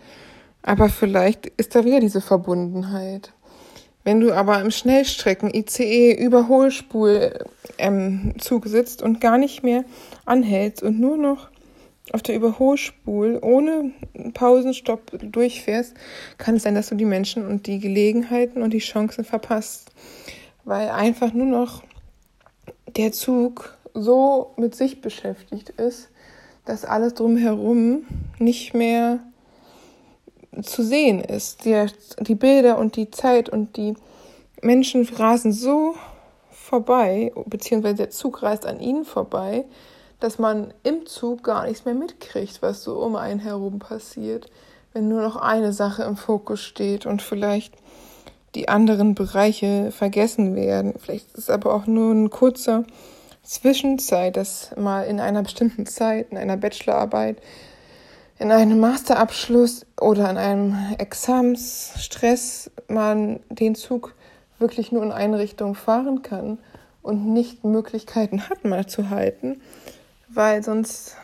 Aber 0.62 0.90
vielleicht 0.90 1.48
ist 1.58 1.76
da 1.76 1.86
wieder 1.86 2.00
diese 2.00 2.22
Verbundenheit. 2.22 3.32
Wenn 4.04 4.20
du 4.20 4.34
aber 4.34 4.62
im 4.62 4.70
Schnellstrecken 4.70 5.52
ICE 5.54 6.14
Überholspul 6.14 7.46
ähm, 7.80 8.34
sitzt 8.40 9.02
und 9.02 9.20
gar 9.20 9.38
nicht 9.38 9.64
mehr 9.64 9.84
anhältst 10.26 10.84
und 10.84 11.00
nur 11.00 11.18
noch 11.18 11.50
auf 12.12 12.22
der 12.22 12.36
Überholspul 12.36 13.40
ohne 13.42 13.94
Pausenstopp 14.34 15.12
durchfährst, 15.20 15.96
kann 16.38 16.56
es 16.56 16.64
sein, 16.64 16.76
dass 16.76 16.90
du 16.90 16.96
die 16.96 17.06
Menschen 17.06 17.48
und 17.48 17.66
die 17.66 17.80
Gelegenheiten 17.80 18.62
und 18.62 18.74
die 18.74 18.80
Chancen 18.80 19.26
verpasst, 19.26 19.92
weil 20.66 20.90
einfach 20.90 21.32
nur 21.34 21.46
noch 21.46 21.84
der 22.98 23.12
Zug 23.12 23.78
so 23.94 24.52
mit 24.58 24.76
sich 24.76 25.02
beschäftigt 25.02 25.70
ist, 25.70 26.10
dass 26.66 26.84
alles 26.84 27.14
drumherum 27.14 28.06
nicht 28.40 28.74
mehr 28.74 29.20
zu 30.62 30.84
sehen 30.84 31.22
ist. 31.22 31.66
Die, 31.66 31.86
die 32.20 32.36
Bilder 32.36 32.78
und 32.78 32.96
die 32.96 33.12
Zeit 33.12 33.50
und 33.50 33.78
die 33.78 33.96
Menschen 34.62 35.08
rasen 35.08 35.54
so 35.54 35.96
vorbei, 36.50 37.32
beziehungsweise 37.46 37.96
der 37.96 38.10
Zug 38.10 38.42
reist 38.42 38.66
an 38.66 38.80
ihnen 38.80 39.06
vorbei, 39.06 39.66
dass 40.20 40.40
man 40.40 40.74
im 40.84 41.06
Zug 41.06 41.44
gar 41.44 41.66
nichts 41.68 41.86
mehr 41.86 41.94
mitkriegt, 41.94 42.62
was 42.62 42.84
so 42.84 43.00
um 43.00 43.16
einen 43.16 43.40
herum 43.40 43.80
passiert, 43.80 44.50
wenn 44.94 45.08
nur 45.08 45.22
noch 45.22 45.36
eine 45.36 45.74
Sache 45.74 46.04
im 46.04 46.18
Fokus 46.18 46.62
steht 46.62 47.06
und 47.06 47.22
vielleicht 47.22 47.76
die 48.56 48.70
anderen 48.70 49.16
Bereiche 49.16 49.92
vergessen 49.92 50.56
werden. 50.56 50.94
Vielleicht 50.98 51.28
ist 51.30 51.38
es 51.38 51.50
aber 51.50 51.74
auch 51.74 51.86
nur 51.86 52.14
ein 52.14 52.30
kurzer 52.30 52.86
Zwischenzeit, 53.44 54.38
dass 54.38 54.72
mal 54.76 55.04
in 55.04 55.20
einer 55.20 55.44
bestimmten 55.44 55.86
Zeit, 55.86 56.32
in 56.32 56.38
einer 56.38 56.58
Bachelorarbeit, 56.58 57.38
in 58.40 58.52
einem 58.52 58.80
Masterabschluss 58.80 59.86
oder 60.00 60.30
in 60.30 60.38
einem 60.38 60.96
Examensstress 60.98 62.72
man 62.88 63.40
den 63.50 63.76
Zug 63.76 64.16
wirklich 64.60 64.92
nur 64.92 65.04
in 65.04 65.12
eine 65.12 65.38
Richtung 65.38 65.76
fahren 65.76 66.22
kann 66.22 66.58
und 67.02 67.32
nicht 67.34 67.64
Möglichkeiten 67.64 68.50
hat, 68.50 68.66
mal 68.66 68.88
zu 68.88 69.10
halten, 69.10 69.62
weil 70.30 70.64
sonst 70.64 71.16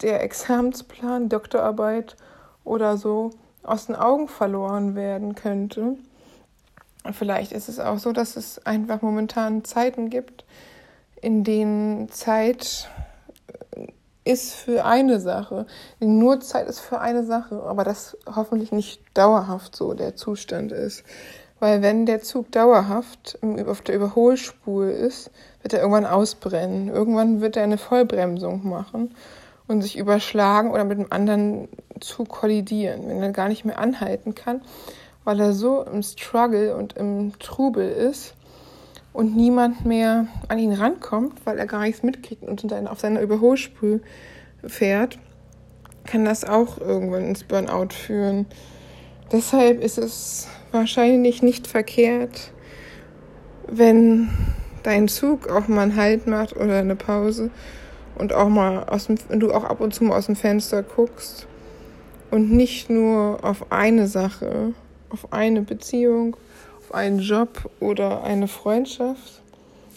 der 0.00 0.22
Examensplan, 0.22 1.28
Doktorarbeit 1.28 2.16
oder 2.64 2.96
so 2.96 3.30
aus 3.62 3.86
den 3.86 3.96
Augen 3.96 4.28
verloren 4.28 4.94
werden 4.94 5.34
könnte. 5.34 5.96
Vielleicht 7.12 7.52
ist 7.52 7.68
es 7.68 7.80
auch 7.80 7.98
so, 7.98 8.12
dass 8.12 8.36
es 8.36 8.64
einfach 8.66 9.02
momentan 9.02 9.64
Zeiten 9.64 10.10
gibt, 10.10 10.44
in 11.20 11.44
denen 11.44 12.10
Zeit 12.10 12.88
ist 14.24 14.54
für 14.54 14.84
eine 14.84 15.20
Sache. 15.20 15.66
Nur 16.00 16.40
Zeit 16.40 16.68
ist 16.68 16.80
für 16.80 17.00
eine 17.00 17.24
Sache, 17.24 17.62
aber 17.62 17.82
das 17.82 18.16
hoffentlich 18.26 18.72
nicht 18.72 19.00
dauerhaft 19.14 19.74
so 19.74 19.94
der 19.94 20.16
Zustand 20.16 20.70
ist. 20.70 21.02
Weil 21.60 21.82
wenn 21.82 22.06
der 22.06 22.20
Zug 22.20 22.52
dauerhaft 22.52 23.38
auf 23.66 23.80
der 23.80 23.94
Überholspur 23.96 24.90
ist, 24.90 25.30
wird 25.62 25.72
er 25.72 25.80
irgendwann 25.80 26.06
ausbrennen. 26.06 26.88
Irgendwann 26.88 27.40
wird 27.40 27.56
er 27.56 27.64
eine 27.64 27.78
Vollbremsung 27.78 28.68
machen 28.68 29.14
und 29.66 29.82
sich 29.82 29.96
überschlagen 29.98 30.70
oder 30.70 30.84
mit 30.84 30.98
einem 30.98 31.08
anderen 31.10 31.68
Zug 32.00 32.28
kollidieren, 32.28 33.08
wenn 33.08 33.22
er 33.22 33.32
gar 33.32 33.48
nicht 33.48 33.64
mehr 33.64 33.78
anhalten 33.78 34.34
kann, 34.34 34.62
weil 35.24 35.40
er 35.40 35.52
so 35.52 35.82
im 35.82 36.02
Struggle 36.02 36.76
und 36.76 36.94
im 36.94 37.38
Trubel 37.38 37.90
ist 37.90 38.34
und 39.12 39.36
niemand 39.36 39.84
mehr 39.84 40.26
an 40.48 40.58
ihn 40.58 40.72
rankommt, 40.72 41.44
weil 41.44 41.58
er 41.58 41.66
gar 41.66 41.82
nichts 41.82 42.02
mitkriegt 42.02 42.42
und 42.42 42.72
auf 42.88 43.00
seiner 43.00 43.20
Überholspur 43.20 44.00
fährt, 44.64 45.18
kann 46.04 46.24
das 46.24 46.44
auch 46.44 46.78
irgendwann 46.78 47.26
ins 47.26 47.44
Burnout 47.44 47.90
führen. 47.92 48.46
Deshalb 49.30 49.82
ist 49.82 49.98
es 49.98 50.48
wahrscheinlich 50.72 51.42
nicht 51.42 51.66
verkehrt, 51.66 52.52
wenn 53.66 54.30
dein 54.82 55.08
Zug 55.08 55.48
auch 55.48 55.68
mal 55.68 55.82
einen 55.82 55.96
Halt 55.96 56.26
macht 56.26 56.56
oder 56.56 56.78
eine 56.78 56.96
Pause 56.96 57.50
und 58.14 58.32
auch 58.32 58.48
mal 58.48 58.84
aus 58.84 59.06
dem, 59.06 59.18
du 59.38 59.52
auch 59.52 59.64
ab 59.64 59.80
und 59.80 59.94
zu 59.94 60.04
mal 60.04 60.16
aus 60.16 60.26
dem 60.26 60.36
Fenster 60.36 60.82
guckst 60.82 61.46
und 62.30 62.50
nicht 62.50 62.88
nur 62.88 63.44
auf 63.44 63.70
eine 63.70 64.06
Sache, 64.06 64.72
auf 65.10 65.32
eine 65.32 65.62
Beziehung 65.62 66.36
auf 66.88 66.94
einen 66.94 67.18
Job 67.18 67.70
oder 67.80 68.24
eine 68.24 68.48
Freundschaft 68.48 69.42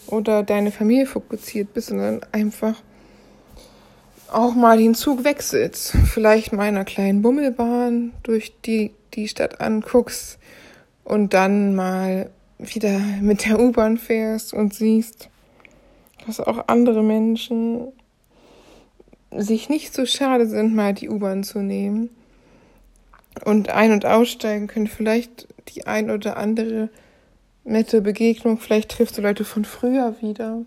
oder 0.06 0.42
deine 0.42 0.70
Familie 0.70 1.06
fokussiert 1.06 1.72
bist, 1.72 1.88
sondern 1.88 2.20
einfach 2.32 2.74
auch 4.30 4.54
mal 4.54 4.78
den 4.78 4.94
Zug 4.94 5.24
wechselst. 5.24 5.96
Vielleicht 6.06 6.52
mal 6.52 6.64
einer 6.64 6.84
kleinen 6.84 7.22
Bummelbahn 7.22 8.12
durch 8.22 8.54
die, 8.64 8.92
die 9.14 9.28
Stadt 9.28 9.60
anguckst 9.60 10.38
und 11.04 11.34
dann 11.34 11.74
mal 11.74 12.30
wieder 12.58 12.98
mit 13.20 13.46
der 13.46 13.58
U-Bahn 13.58 13.96
fährst 13.96 14.52
und 14.52 14.74
siehst, 14.74 15.28
dass 16.26 16.40
auch 16.40 16.68
andere 16.68 17.02
Menschen 17.02 17.88
sich 19.34 19.68
nicht 19.68 19.94
so 19.94 20.04
schade 20.04 20.46
sind, 20.46 20.74
mal 20.74 20.92
die 20.92 21.08
U-Bahn 21.08 21.42
zu 21.42 21.60
nehmen 21.60 22.10
und 23.44 23.70
ein- 23.70 23.92
und 23.92 24.06
aussteigen 24.06 24.66
können. 24.66 24.86
Vielleicht 24.86 25.48
die 25.68 25.86
ein 25.86 26.10
oder 26.10 26.36
andere 26.36 26.90
nette 27.64 28.00
Begegnung. 28.00 28.58
Vielleicht 28.58 28.90
triffst 28.90 29.18
du 29.18 29.22
Leute 29.22 29.44
von 29.44 29.64
früher 29.64 30.16
wieder, 30.20 30.64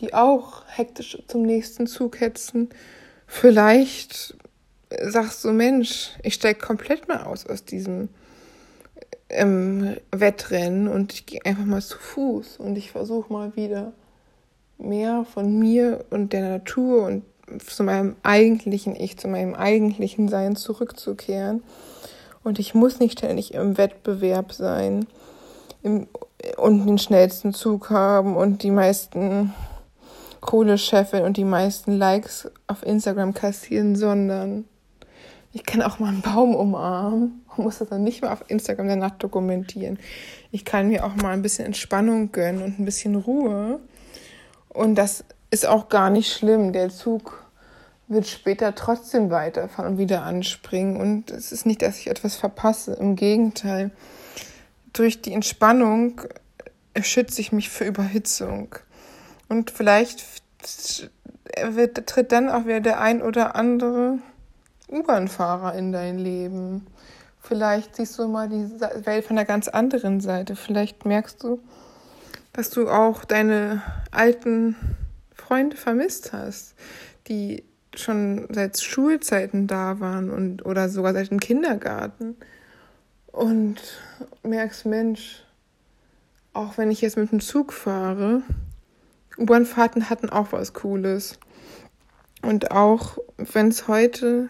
die 0.00 0.14
auch 0.14 0.62
hektisch 0.66 1.18
zum 1.28 1.42
nächsten 1.42 1.86
Zug 1.86 2.20
hetzen. 2.20 2.70
Vielleicht 3.26 4.36
sagst 5.02 5.44
du, 5.44 5.52
Mensch, 5.52 6.10
ich 6.22 6.34
steige 6.34 6.58
komplett 6.58 7.08
mal 7.08 7.24
aus 7.24 7.46
aus 7.46 7.64
diesem 7.64 8.08
ähm, 9.28 9.96
Wettrennen 10.10 10.88
und 10.88 11.12
ich 11.12 11.26
gehe 11.26 11.44
einfach 11.44 11.64
mal 11.64 11.82
zu 11.82 11.98
Fuß 11.98 12.56
und 12.58 12.76
ich 12.76 12.90
versuche 12.90 13.32
mal 13.32 13.54
wieder 13.56 13.92
mehr 14.78 15.24
von 15.24 15.58
mir 15.58 16.04
und 16.10 16.32
der 16.32 16.48
Natur 16.48 17.04
und 17.04 17.24
zu 17.58 17.82
meinem 17.82 18.16
eigentlichen 18.22 18.94
Ich, 18.96 19.18
zu 19.18 19.28
meinem 19.28 19.54
eigentlichen 19.54 20.28
Sein 20.28 20.56
zurückzukehren. 20.56 21.62
Und 22.42 22.58
ich 22.58 22.74
muss 22.74 23.00
nicht 23.00 23.18
ständig 23.18 23.54
im 23.54 23.76
Wettbewerb 23.76 24.52
sein 24.52 25.06
im, 25.82 26.08
und 26.56 26.86
den 26.86 26.98
schnellsten 26.98 27.52
Zug 27.52 27.90
haben 27.90 28.36
und 28.36 28.62
die 28.62 28.70
meisten 28.70 29.52
Kohle 30.40 30.78
scheffeln 30.78 31.24
und 31.24 31.36
die 31.36 31.44
meisten 31.44 31.92
Likes 31.92 32.50
auf 32.66 32.84
Instagram 32.84 33.34
kassieren, 33.34 33.94
sondern 33.94 34.64
ich 35.52 35.66
kann 35.66 35.82
auch 35.82 35.98
mal 35.98 36.08
einen 36.08 36.22
Baum 36.22 36.54
umarmen 36.54 37.42
und 37.56 37.64
muss 37.64 37.78
das 37.78 37.88
dann 37.88 38.04
nicht 38.04 38.22
mehr 38.22 38.32
auf 38.32 38.44
Instagram 38.48 38.88
danach 38.88 39.10
dokumentieren. 39.18 39.98
Ich 40.50 40.64
kann 40.64 40.88
mir 40.88 41.04
auch 41.04 41.16
mal 41.16 41.32
ein 41.32 41.42
bisschen 41.42 41.66
Entspannung 41.66 42.32
gönnen 42.32 42.62
und 42.62 42.78
ein 42.78 42.84
bisschen 42.84 43.16
Ruhe. 43.16 43.80
Und 44.68 44.94
das 44.94 45.24
ist 45.50 45.66
auch 45.66 45.88
gar 45.88 46.10
nicht 46.10 46.32
schlimm. 46.32 46.72
Der 46.72 46.90
Zug 46.90 47.44
wird 48.08 48.26
später 48.26 48.74
trotzdem 48.74 49.30
weiterfahren 49.30 49.92
und 49.92 49.98
wieder 49.98 50.24
anspringen. 50.24 50.96
Und 50.96 51.30
es 51.30 51.52
ist 51.52 51.66
nicht, 51.66 51.82
dass 51.82 51.98
ich 51.98 52.08
etwas 52.08 52.36
verpasse. 52.36 52.94
Im 52.94 53.16
Gegenteil. 53.16 53.90
Durch 54.92 55.22
die 55.22 55.32
Entspannung 55.32 56.20
schütze 57.00 57.40
ich 57.40 57.52
mich 57.52 57.70
für 57.70 57.84
Überhitzung. 57.84 58.74
Und 59.48 59.70
vielleicht 59.70 60.24
wird, 61.62 62.06
tritt 62.06 62.32
dann 62.32 62.48
auch 62.48 62.64
wieder 62.64 62.80
der 62.80 63.00
ein 63.00 63.22
oder 63.22 63.54
andere 63.54 64.18
U-Bahn-Fahrer 64.88 65.74
in 65.74 65.92
dein 65.92 66.18
Leben. 66.18 66.86
Vielleicht 67.40 67.96
siehst 67.96 68.18
du 68.18 68.28
mal 68.28 68.48
die 68.48 68.70
Welt 69.06 69.24
von 69.24 69.38
einer 69.38 69.46
ganz 69.46 69.68
anderen 69.68 70.20
Seite. 70.20 70.56
Vielleicht 70.56 71.04
merkst 71.04 71.42
du, 71.42 71.60
dass 72.52 72.70
du 72.70 72.88
auch 72.88 73.24
deine 73.24 73.82
alten 74.10 74.76
Freunde 75.50 75.76
vermisst 75.76 76.32
hast, 76.32 76.76
die 77.26 77.64
schon 77.96 78.46
seit 78.50 78.80
Schulzeiten 78.80 79.66
da 79.66 79.98
waren 79.98 80.30
und 80.30 80.64
oder 80.64 80.88
sogar 80.88 81.12
seit 81.12 81.32
dem 81.32 81.40
Kindergarten. 81.40 82.36
Und 83.26 83.80
merkst, 84.44 84.86
Mensch, 84.86 85.42
auch 86.52 86.78
wenn 86.78 86.92
ich 86.92 87.00
jetzt 87.00 87.16
mit 87.16 87.32
dem 87.32 87.40
Zug 87.40 87.72
fahre, 87.72 88.42
U-Bahn-Fahrten 89.38 90.08
hatten 90.08 90.30
auch 90.30 90.52
was 90.52 90.72
Cooles. 90.72 91.40
Und 92.42 92.70
auch 92.70 93.18
wenn 93.36 93.68
es 93.68 93.88
heute 93.88 94.48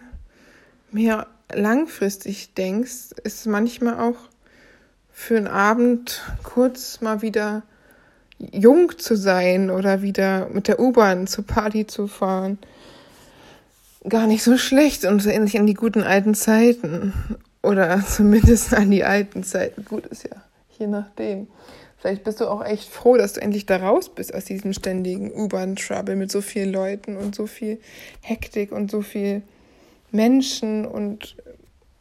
mehr 0.91 1.25
langfristig 1.51 2.53
denkst, 2.53 3.09
ist 3.23 3.39
es 3.39 3.45
manchmal 3.47 3.99
auch 3.99 4.19
für 5.09 5.37
einen 5.37 5.47
Abend 5.47 6.21
kurz 6.43 7.01
mal 7.01 7.23
wieder 7.23 7.63
jung 8.51 8.97
zu 8.97 9.15
sein 9.15 9.69
oder 9.69 10.01
wieder 10.01 10.47
mit 10.49 10.67
der 10.67 10.79
U-Bahn 10.79 11.27
zur 11.27 11.45
Party 11.45 11.85
zu 11.87 12.07
fahren, 12.07 12.57
gar 14.07 14.27
nicht 14.27 14.43
so 14.43 14.57
schlecht 14.57 15.05
und 15.05 15.21
so 15.21 15.29
ähnlich 15.29 15.57
an 15.59 15.67
die 15.67 15.73
guten 15.73 16.03
alten 16.03 16.33
Zeiten. 16.33 17.13
Oder 17.61 18.03
zumindest 18.07 18.73
an 18.73 18.89
die 18.89 19.03
alten 19.03 19.43
Zeiten. 19.43 19.85
Gut 19.85 20.07
ist 20.07 20.23
ja, 20.23 20.37
je 20.77 20.87
nachdem. 20.87 21.47
Vielleicht 21.97 22.23
bist 22.23 22.41
du 22.41 22.47
auch 22.47 22.65
echt 22.65 22.89
froh, 22.89 23.15
dass 23.15 23.33
du 23.33 23.41
endlich 23.41 23.67
da 23.67 23.77
raus 23.77 24.09
bist 24.09 24.33
aus 24.33 24.45
diesem 24.45 24.73
ständigen 24.73 25.31
U-Bahn-Trouble 25.31 26.15
mit 26.15 26.31
so 26.31 26.41
vielen 26.41 26.71
Leuten 26.71 27.15
und 27.15 27.35
so 27.35 27.45
viel 27.45 27.79
Hektik 28.21 28.71
und 28.71 28.89
so 28.89 29.03
viel 29.03 29.43
Menschen 30.09 30.85
und 30.87 31.35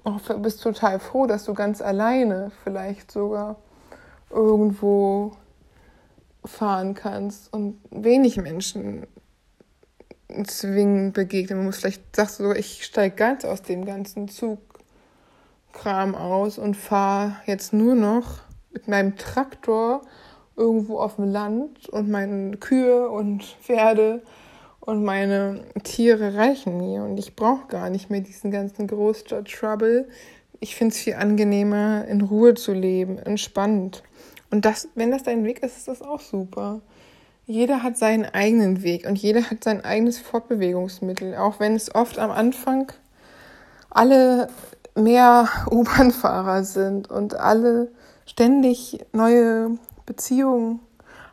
auch 0.04 0.20
bist 0.38 0.62
total 0.62 0.98
froh, 1.00 1.26
dass 1.26 1.44
du 1.44 1.52
ganz 1.52 1.82
alleine 1.82 2.50
vielleicht 2.64 3.12
sogar 3.12 3.56
irgendwo 4.30 5.32
fahren 6.44 6.94
kannst 6.94 7.52
und 7.52 7.78
wenig 7.90 8.36
Menschen 8.36 9.06
zwingend 10.44 11.14
begegnen. 11.14 11.58
Man 11.58 11.66
muss 11.66 11.78
vielleicht 11.78 12.14
sagst 12.14 12.40
du 12.40 12.52
ich 12.52 12.84
steige 12.84 13.16
ganz 13.16 13.44
aus 13.44 13.62
dem 13.62 13.84
ganzen 13.84 14.28
Zugkram 14.28 16.14
aus 16.14 16.58
und 16.58 16.76
fahre 16.76 17.36
jetzt 17.46 17.72
nur 17.72 17.94
noch 17.94 18.42
mit 18.72 18.88
meinem 18.88 19.16
Traktor 19.16 20.02
irgendwo 20.56 20.98
auf 20.98 21.16
dem 21.16 21.24
Land 21.24 21.88
und 21.88 22.10
meine 22.10 22.56
Kühe 22.58 23.08
und 23.08 23.44
Pferde 23.44 24.22
und 24.80 25.04
meine 25.04 25.64
Tiere 25.82 26.34
reichen 26.34 26.76
mir 26.76 27.02
und 27.02 27.18
ich 27.18 27.36
brauche 27.36 27.66
gar 27.68 27.90
nicht 27.90 28.10
mehr 28.10 28.20
diesen 28.20 28.50
ganzen 28.50 28.86
Großstadt-Trouble. 28.86 30.08
Ich 30.58 30.76
finde 30.76 30.94
es 30.94 31.00
viel 31.00 31.14
angenehmer, 31.14 32.04
in 32.06 32.20
Ruhe 32.20 32.54
zu 32.54 32.72
leben, 32.72 33.18
entspannt. 33.18 34.02
Und 34.50 34.64
das, 34.64 34.88
wenn 34.94 35.10
das 35.10 35.22
dein 35.22 35.44
Weg 35.44 35.62
ist, 35.62 35.76
ist 35.76 35.88
das 35.88 36.02
auch 36.02 36.20
super. 36.20 36.80
Jeder 37.46 37.82
hat 37.82 37.96
seinen 37.96 38.26
eigenen 38.26 38.82
Weg 38.82 39.06
und 39.08 39.16
jeder 39.16 39.50
hat 39.50 39.64
sein 39.64 39.84
eigenes 39.84 40.18
Fortbewegungsmittel, 40.18 41.36
auch 41.36 41.60
wenn 41.60 41.74
es 41.74 41.94
oft 41.94 42.18
am 42.18 42.30
Anfang 42.30 42.92
alle 43.90 44.48
mehr 44.94 45.48
U-Bahn-Fahrer 45.70 46.64
sind 46.64 47.10
und 47.10 47.34
alle 47.34 47.90
ständig 48.26 49.00
neue 49.12 49.78
Beziehungen 50.06 50.80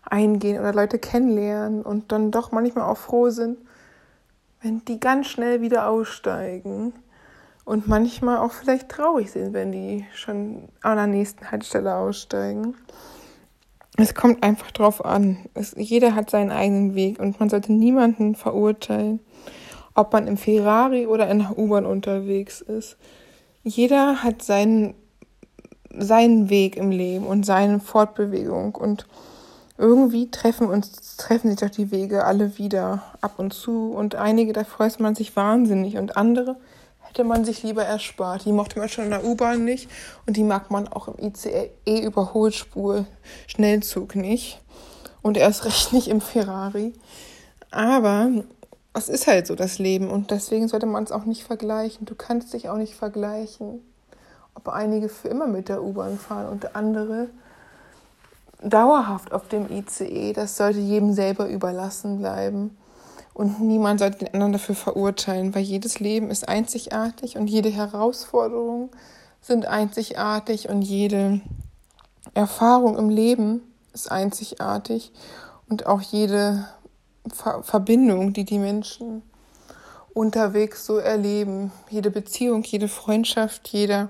eingehen 0.03 0.59
oder 0.59 0.73
Leute 0.73 0.99
kennenlernen 0.99 1.83
und 1.83 2.11
dann 2.11 2.31
doch 2.31 2.51
manchmal 2.51 2.85
auch 2.85 2.97
froh 2.97 3.29
sind, 3.29 3.57
wenn 4.61 4.83
die 4.85 4.99
ganz 4.99 5.27
schnell 5.27 5.61
wieder 5.61 5.89
aussteigen 5.89 6.93
und 7.67 7.85
manchmal 7.85 8.37
auch 8.37 8.53
vielleicht 8.53 8.87
traurig 8.87 9.29
sind, 9.29 9.51
wenn 9.51 9.73
die 9.73 10.05
schon 10.13 10.69
an 10.81 10.95
der 10.95 11.07
nächsten 11.07 11.51
Haltestelle 11.51 11.95
aussteigen. 11.95 12.75
Es 13.97 14.15
kommt 14.15 14.41
einfach 14.41 14.71
drauf 14.71 15.03
an. 15.03 15.37
Es, 15.53 15.75
jeder 15.77 16.15
hat 16.15 16.29
seinen 16.29 16.51
eigenen 16.51 16.95
Weg 16.95 17.19
und 17.19 17.41
man 17.41 17.49
sollte 17.49 17.73
niemanden 17.73 18.35
verurteilen, 18.35 19.19
ob 19.95 20.13
man 20.13 20.27
im 20.27 20.37
Ferrari 20.37 21.07
oder 21.07 21.29
in 21.29 21.39
der 21.39 21.57
U-Bahn 21.57 21.85
unterwegs 21.85 22.61
ist. 22.61 22.95
Jeder 23.63 24.23
hat 24.23 24.43
seinen, 24.43 24.93
seinen 25.93 26.49
Weg 26.49 26.77
im 26.77 26.91
Leben 26.91 27.27
und 27.27 27.45
seine 27.45 27.81
Fortbewegung 27.81 28.75
und 28.75 29.07
irgendwie 29.77 30.31
treffen 30.31 30.69
uns, 30.69 31.17
treffen 31.17 31.49
sich 31.49 31.59
doch 31.59 31.69
die 31.69 31.91
Wege 31.91 32.23
alle 32.23 32.57
wieder 32.57 33.03
ab 33.19 33.33
und 33.39 33.51
zu 33.53 33.91
und 33.91 34.15
einige, 34.15 34.53
da 34.53 34.63
freut 34.63 35.01
man 35.01 35.15
sich 35.15 35.35
wahnsinnig 35.35 35.97
und 35.97 36.15
andere 36.15 36.55
hätte 37.17 37.27
man 37.27 37.45
sich 37.45 37.63
lieber 37.63 37.83
erspart. 37.83 38.45
Die 38.45 38.51
mochte 38.51 38.77
man 38.77 38.89
schon 38.89 39.05
in 39.05 39.09
der 39.09 39.25
U-Bahn 39.25 39.65
nicht 39.65 39.89
und 40.27 40.37
die 40.37 40.43
mag 40.43 40.69
man 40.69 40.87
auch 40.87 41.07
im 41.07 41.15
ICE 41.17 41.71
Überholspur 42.03 43.05
Schnellzug 43.47 44.15
nicht 44.15 44.61
und 45.23 45.35
erst 45.35 45.65
recht 45.65 45.93
nicht 45.93 46.09
im 46.09 46.21
Ferrari. 46.21 46.93
Aber 47.71 48.29
es 48.93 49.09
ist 49.09 49.25
halt 49.25 49.47
so 49.47 49.55
das 49.55 49.79
Leben 49.79 50.11
und 50.11 50.29
deswegen 50.29 50.67
sollte 50.67 50.85
man 50.85 51.05
es 51.05 51.11
auch 51.11 51.25
nicht 51.25 51.43
vergleichen. 51.43 52.05
Du 52.05 52.13
kannst 52.13 52.53
dich 52.53 52.69
auch 52.69 52.77
nicht 52.77 52.93
vergleichen, 52.93 53.81
ob 54.53 54.67
einige 54.67 55.09
für 55.09 55.29
immer 55.29 55.47
mit 55.47 55.69
der 55.69 55.81
U-Bahn 55.81 56.19
fahren 56.19 56.47
und 56.49 56.75
andere 56.75 57.29
dauerhaft 58.61 59.31
auf 59.31 59.47
dem 59.47 59.71
ICE, 59.71 60.33
das 60.33 60.55
sollte 60.55 60.79
jedem 60.79 61.13
selber 61.13 61.47
überlassen 61.47 62.19
bleiben. 62.19 62.77
Und 63.37 63.61
niemand 63.61 63.99
sollte 63.99 64.17
den 64.17 64.33
anderen 64.33 64.53
dafür 64.53 64.73
verurteilen, 64.73 65.53
weil 65.53 65.61
jedes 65.61 65.99
Leben 65.99 66.31
ist 66.31 66.49
einzigartig 66.49 67.37
und 67.37 67.45
jede 67.45 67.69
Herausforderung 67.69 68.89
sind 69.41 69.67
einzigartig 69.67 70.69
und 70.69 70.81
jede 70.81 71.41
Erfahrung 72.33 72.97
im 72.97 73.09
Leben 73.09 73.61
ist 73.93 74.11
einzigartig 74.11 75.11
und 75.69 75.85
auch 75.85 76.01
jede 76.01 76.67
Ver 77.31 77.61
Verbindung, 77.61 78.33
die 78.33 78.43
die 78.43 78.57
Menschen 78.57 79.21
unterwegs 80.15 80.87
so 80.87 80.97
erleben, 80.97 81.71
jede 81.91 82.09
Beziehung, 82.09 82.63
jede 82.63 82.87
Freundschaft, 82.87 83.67
jeder 83.67 84.09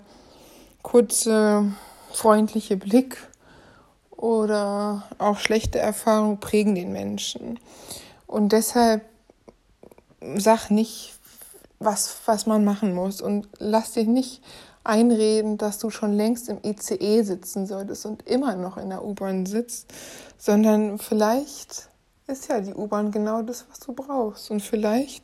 kurze 0.84 1.70
freundliche 2.14 2.78
Blick 2.78 3.18
oder 4.10 5.04
auch 5.18 5.38
schlechte 5.38 5.80
Erfahrungen 5.80 6.40
prägen 6.40 6.76
den 6.76 6.94
Menschen. 6.94 7.60
Und 8.26 8.54
deshalb 8.54 9.02
sag 10.38 10.70
nicht, 10.70 11.14
was, 11.80 12.18
was 12.26 12.46
man 12.46 12.66
machen 12.66 12.94
muss 12.94 13.22
und 13.22 13.48
lass 13.60 13.92
dich 13.92 14.08
nicht 14.08 14.42
einreden, 14.84 15.58
dass 15.58 15.78
du 15.80 15.90
schon 15.90 16.14
längst 16.14 16.50
im 16.50 16.60
ICE 16.64 17.22
sitzen 17.22 17.68
solltest 17.68 18.06
und 18.06 18.28
immer 18.28 18.56
noch 18.56 18.78
in 18.78 18.90
der 18.90 19.04
U-Bahn 19.04 19.46
sitzt, 19.46 19.94
sondern 20.38 20.98
vielleicht 20.98 21.90
ist 22.28 22.50
ja 22.50 22.62
die 22.62 22.74
U-Bahn 22.74 23.12
genau 23.12 23.42
das, 23.42 23.66
was 23.70 23.80
du 23.80 23.94
brauchst. 23.94 24.50
Und 24.50 24.62
vielleicht 24.62 25.24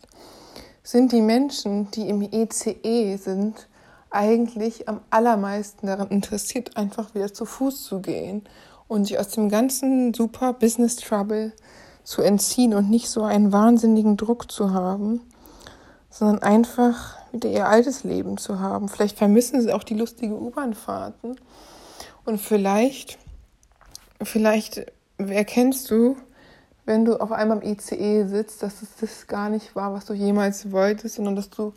sind 0.83 1.11
die 1.11 1.21
Menschen, 1.21 1.89
die 1.91 2.09
im 2.09 2.21
ICE 2.21 3.17
sind, 3.17 3.67
eigentlich 4.09 4.87
am 4.87 5.01
allermeisten 5.09 5.87
daran 5.87 6.09
interessiert, 6.09 6.77
einfach 6.77 7.15
wieder 7.15 7.33
zu 7.33 7.45
Fuß 7.45 7.83
zu 7.83 7.99
gehen 7.99 8.43
und 8.87 9.05
sich 9.05 9.17
aus 9.17 9.29
dem 9.29 9.49
ganzen 9.49 10.13
super 10.13 10.53
Business 10.53 10.97
Trouble 10.97 11.51
zu 12.03 12.21
entziehen 12.21 12.73
und 12.73 12.89
nicht 12.89 13.09
so 13.09 13.23
einen 13.23 13.51
wahnsinnigen 13.51 14.17
Druck 14.17 14.51
zu 14.51 14.73
haben, 14.73 15.21
sondern 16.09 16.43
einfach 16.43 17.17
wieder 17.31 17.49
ihr 17.49 17.67
altes 17.67 18.03
Leben 18.03 18.37
zu 18.37 18.59
haben. 18.59 18.89
Vielleicht 18.89 19.17
vermissen 19.17 19.61
sie 19.61 19.73
auch 19.73 19.83
die 19.83 19.95
lustige 19.95 20.35
U-Bahn-Fahrten 20.35 21.37
und 22.25 22.39
vielleicht, 22.39 23.17
vielleicht 24.21 24.85
erkennst 25.17 25.89
du, 25.89 26.17
wenn 26.85 27.05
du 27.05 27.19
auf 27.19 27.31
einmal 27.31 27.59
im 27.59 27.71
ICE 27.71 28.25
sitzt, 28.25 28.61
dass 28.61 28.81
es 28.81 28.89
das 28.99 29.27
gar 29.27 29.49
nicht 29.49 29.75
war, 29.75 29.93
was 29.93 30.05
du 30.05 30.13
jemals 30.13 30.71
wolltest, 30.71 31.15
sondern 31.15 31.35
dass 31.35 31.49
du 31.49 31.73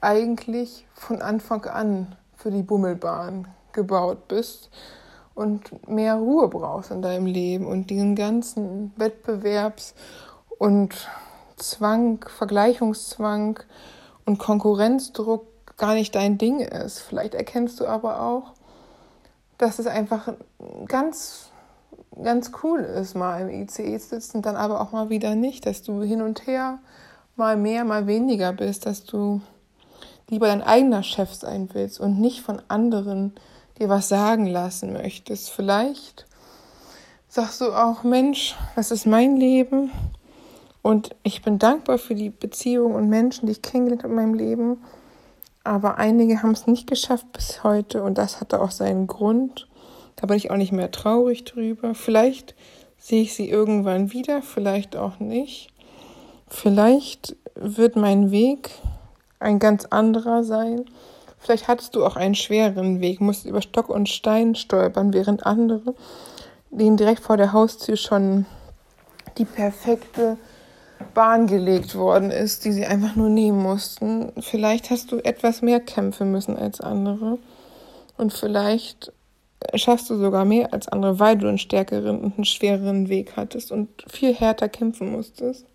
eigentlich 0.00 0.86
von 0.94 1.20
Anfang 1.20 1.64
an 1.66 2.16
für 2.36 2.50
die 2.50 2.62
Bummelbahn 2.62 3.48
gebaut 3.72 4.28
bist 4.28 4.70
und 5.38 5.88
mehr 5.88 6.16
Ruhe 6.16 6.48
brauchst 6.48 6.90
in 6.90 7.00
deinem 7.00 7.26
Leben 7.26 7.64
und 7.64 7.90
diesen 7.90 8.16
ganzen 8.16 8.92
Wettbewerbs- 8.98 9.94
und 10.58 11.08
Zwang, 11.56 12.24
Vergleichungszwang 12.28 13.60
und 14.26 14.38
Konkurrenzdruck 14.38 15.46
gar 15.76 15.94
nicht 15.94 16.16
dein 16.16 16.38
Ding 16.38 16.58
ist. 16.58 16.98
Vielleicht 16.98 17.34
erkennst 17.34 17.78
du 17.78 17.86
aber 17.86 18.20
auch, 18.20 18.54
dass 19.58 19.78
es 19.78 19.86
einfach 19.86 20.34
ganz, 20.86 21.50
ganz 22.20 22.50
cool 22.64 22.80
ist, 22.80 23.14
mal 23.14 23.42
im 23.42 23.48
ICE 23.48 23.96
zu 23.98 24.08
sitzen, 24.08 24.42
dann 24.42 24.56
aber 24.56 24.80
auch 24.80 24.90
mal 24.90 25.08
wieder 25.08 25.36
nicht, 25.36 25.66
dass 25.66 25.82
du 25.82 26.02
hin 26.02 26.20
und 26.20 26.48
her 26.48 26.80
mal 27.36 27.56
mehr, 27.56 27.84
mal 27.84 28.08
weniger 28.08 28.52
bist, 28.52 28.86
dass 28.86 29.04
du 29.04 29.40
lieber 30.28 30.48
dein 30.48 30.62
eigener 30.62 31.04
Chef 31.04 31.32
sein 31.32 31.68
willst 31.74 32.00
und 32.00 32.20
nicht 32.20 32.42
von 32.42 32.60
anderen 32.66 33.34
dir 33.78 33.88
was 33.88 34.08
sagen 34.08 34.46
lassen 34.46 34.92
möchtest. 34.92 35.50
Vielleicht 35.50 36.26
sagst 37.28 37.60
du 37.60 37.72
auch, 37.72 38.02
Mensch, 38.02 38.56
das 38.76 38.90
ist 38.90 39.06
mein 39.06 39.36
Leben 39.36 39.90
und 40.82 41.14
ich 41.22 41.42
bin 41.42 41.58
dankbar 41.58 41.98
für 41.98 42.14
die 42.14 42.30
Beziehungen 42.30 42.94
und 42.94 43.08
Menschen, 43.08 43.46
die 43.46 43.52
ich 43.52 43.62
kennengelernt 43.62 44.04
habe 44.04 44.14
in 44.14 44.16
meinem 44.16 44.34
Leben. 44.34 44.82
Aber 45.64 45.98
einige 45.98 46.42
haben 46.42 46.52
es 46.52 46.66
nicht 46.66 46.86
geschafft 46.86 47.30
bis 47.32 47.62
heute 47.62 48.02
und 48.02 48.16
das 48.16 48.40
hatte 48.40 48.60
auch 48.60 48.70
seinen 48.70 49.06
Grund. 49.06 49.68
Da 50.16 50.26
bin 50.26 50.36
ich 50.36 50.50
auch 50.50 50.56
nicht 50.56 50.72
mehr 50.72 50.90
traurig 50.90 51.44
drüber. 51.44 51.94
Vielleicht 51.94 52.54
sehe 52.96 53.22
ich 53.22 53.34
sie 53.34 53.48
irgendwann 53.48 54.12
wieder, 54.12 54.42
vielleicht 54.42 54.96
auch 54.96 55.20
nicht. 55.20 55.68
Vielleicht 56.48 57.36
wird 57.54 57.96
mein 57.96 58.30
Weg 58.30 58.70
ein 59.40 59.58
ganz 59.58 59.84
anderer 59.84 60.42
sein. 60.42 60.86
Vielleicht 61.38 61.68
hattest 61.68 61.94
du 61.94 62.04
auch 62.04 62.16
einen 62.16 62.34
schwereren 62.34 63.00
Weg, 63.00 63.20
musst 63.20 63.46
über 63.46 63.62
Stock 63.62 63.88
und 63.88 64.08
Stein 64.08 64.54
stolpern, 64.54 65.12
während 65.12 65.46
andere, 65.46 65.94
denen 66.70 66.96
direkt 66.96 67.20
vor 67.22 67.36
der 67.36 67.52
Haustür 67.52 67.96
schon 67.96 68.46
die 69.38 69.44
perfekte 69.44 70.36
Bahn 71.14 71.46
gelegt 71.46 71.94
worden 71.94 72.30
ist, 72.30 72.64
die 72.64 72.72
sie 72.72 72.86
einfach 72.86 73.14
nur 73.16 73.28
nehmen 73.28 73.62
mussten. 73.62 74.32
Vielleicht 74.40 74.90
hast 74.90 75.12
du 75.12 75.18
etwas 75.18 75.62
mehr 75.62 75.80
kämpfen 75.80 76.32
müssen 76.32 76.56
als 76.56 76.80
andere. 76.80 77.38
Und 78.16 78.32
vielleicht 78.32 79.12
schaffst 79.74 80.10
du 80.10 80.16
sogar 80.16 80.44
mehr 80.44 80.72
als 80.72 80.88
andere, 80.88 81.18
weil 81.20 81.36
du 81.36 81.48
einen 81.48 81.58
stärkeren 81.58 82.20
und 82.20 82.34
einen 82.36 82.44
schwereren 82.44 83.08
Weg 83.08 83.36
hattest 83.36 83.72
und 83.72 83.88
viel 84.08 84.34
härter 84.34 84.68
kämpfen 84.68 85.12
musstest. 85.12 85.66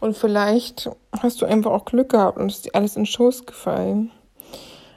Und 0.00 0.16
vielleicht 0.16 0.90
hast 1.18 1.40
du 1.40 1.46
einfach 1.46 1.70
auch 1.70 1.84
Glück 1.86 2.10
gehabt 2.10 2.38
und 2.38 2.50
ist 2.50 2.66
dir 2.66 2.74
alles 2.74 2.96
in 2.96 3.06
Schoß 3.06 3.46
gefallen. 3.46 4.10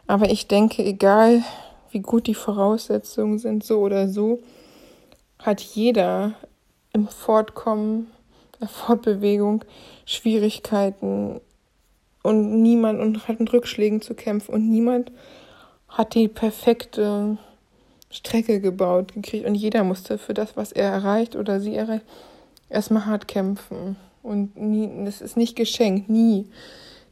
Aber 0.08 0.30
ich 0.30 0.48
denke, 0.48 0.84
egal 0.84 1.43
wie 1.91 2.00
gut 2.00 2.28
die 2.28 2.34
Voraussetzungen 2.34 3.39
sind, 3.39 3.63
so 3.63 3.80
oder 3.80 4.08
so, 4.08 4.39
hat 5.39 5.62
jeder 5.62 6.34
im 6.93 7.08
Fortkommen, 7.08 8.08
der 8.60 8.67
Fortbewegung 8.67 9.63
Schwierigkeiten 10.06 11.39
und 12.24 12.62
niemand 12.62 13.00
und 13.00 13.28
hat 13.28 13.39
mit 13.39 13.54
Rückschlägen 13.54 14.02
zu 14.02 14.15
kämpfen 14.15 14.54
und 14.54 14.70
niemand 14.70 15.12
hat 15.88 16.15
die 16.15 16.28
perfekte 16.28 17.38
Strecke 18.10 18.60
gebaut 18.60 19.13
gekriegt 19.13 19.46
und 19.46 19.56
jeder 19.56 19.84
musste 19.84 20.17
für 20.17 20.34
das, 20.34 20.58
was 20.58 20.72
er 20.72 20.89
erreicht 20.89 21.36
oder 21.36 21.60
sie 21.60 21.76
erreicht, 21.76 22.06
erstmal 22.70 23.06
hart 23.06 23.28
kämpfen. 23.28 23.96
Und 24.24 24.58
nie, 24.58 24.89
das 25.06 25.22
ist 25.22 25.38
nicht 25.38 25.56
geschenkt, 25.56 26.10
nie. 26.10 26.48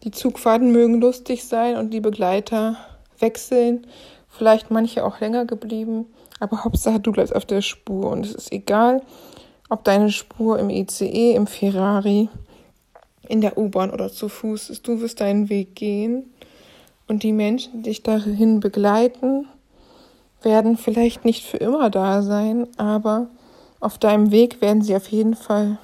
Die 0.06 0.12
Zugfahrten 0.12 0.72
mögen 0.72 1.02
lustig 1.02 1.46
sein 1.46 1.78
und 1.78 1.90
die 1.90 2.00
Begleiter 2.00 2.78
wechseln, 3.18 3.88
vielleicht 4.30 4.70
manche 4.70 5.04
auch 5.04 5.20
länger 5.20 5.46
geblieben, 5.46 6.06
aber 6.40 6.64
Hauptsache 6.64 7.00
du 7.00 7.12
bleibst 7.12 7.36
auf 7.36 7.46
der 7.46 7.62
Spur 7.62 8.12
und 8.12 8.24
es 8.24 8.36
ist 8.36 8.52
egal, 8.52 9.02
ob 9.68 9.84
deine 9.84 10.12
Spur 10.12 10.60
im 10.60 10.70
ECE, 10.70 11.34
im 11.34 11.48
Ferrari, 11.48 12.30
in 13.28 13.42
der 13.42 13.58
U-Bahn 13.58 13.90
oder 13.90 14.12
zu 14.12 14.30
Fuß 14.30 14.70
ist. 14.70 14.88
Du 14.88 15.02
wirst 15.02 15.22
deinen 15.22 15.50
Weg 15.50 15.74
gehen 15.74 16.32
und 17.08 17.24
die 17.24 17.34
Menschen, 17.34 17.82
die 17.82 17.90
dich 17.90 18.04
dahin 18.04 18.60
begleiten, 18.60 19.48
werden 20.44 20.78
vielleicht 20.78 21.26
nicht 21.26 21.44
für 21.44 21.58
immer 21.58 21.90
da 21.90 22.22
sein, 22.22 22.68
aber 22.78 23.32
auf 23.80 23.98
deinem 23.98 24.30
Weg 24.30 24.62
werden 24.62 24.84
sie 24.84 24.96
auf 24.96 25.08
jeden 25.08 25.36
Fall 25.36 25.80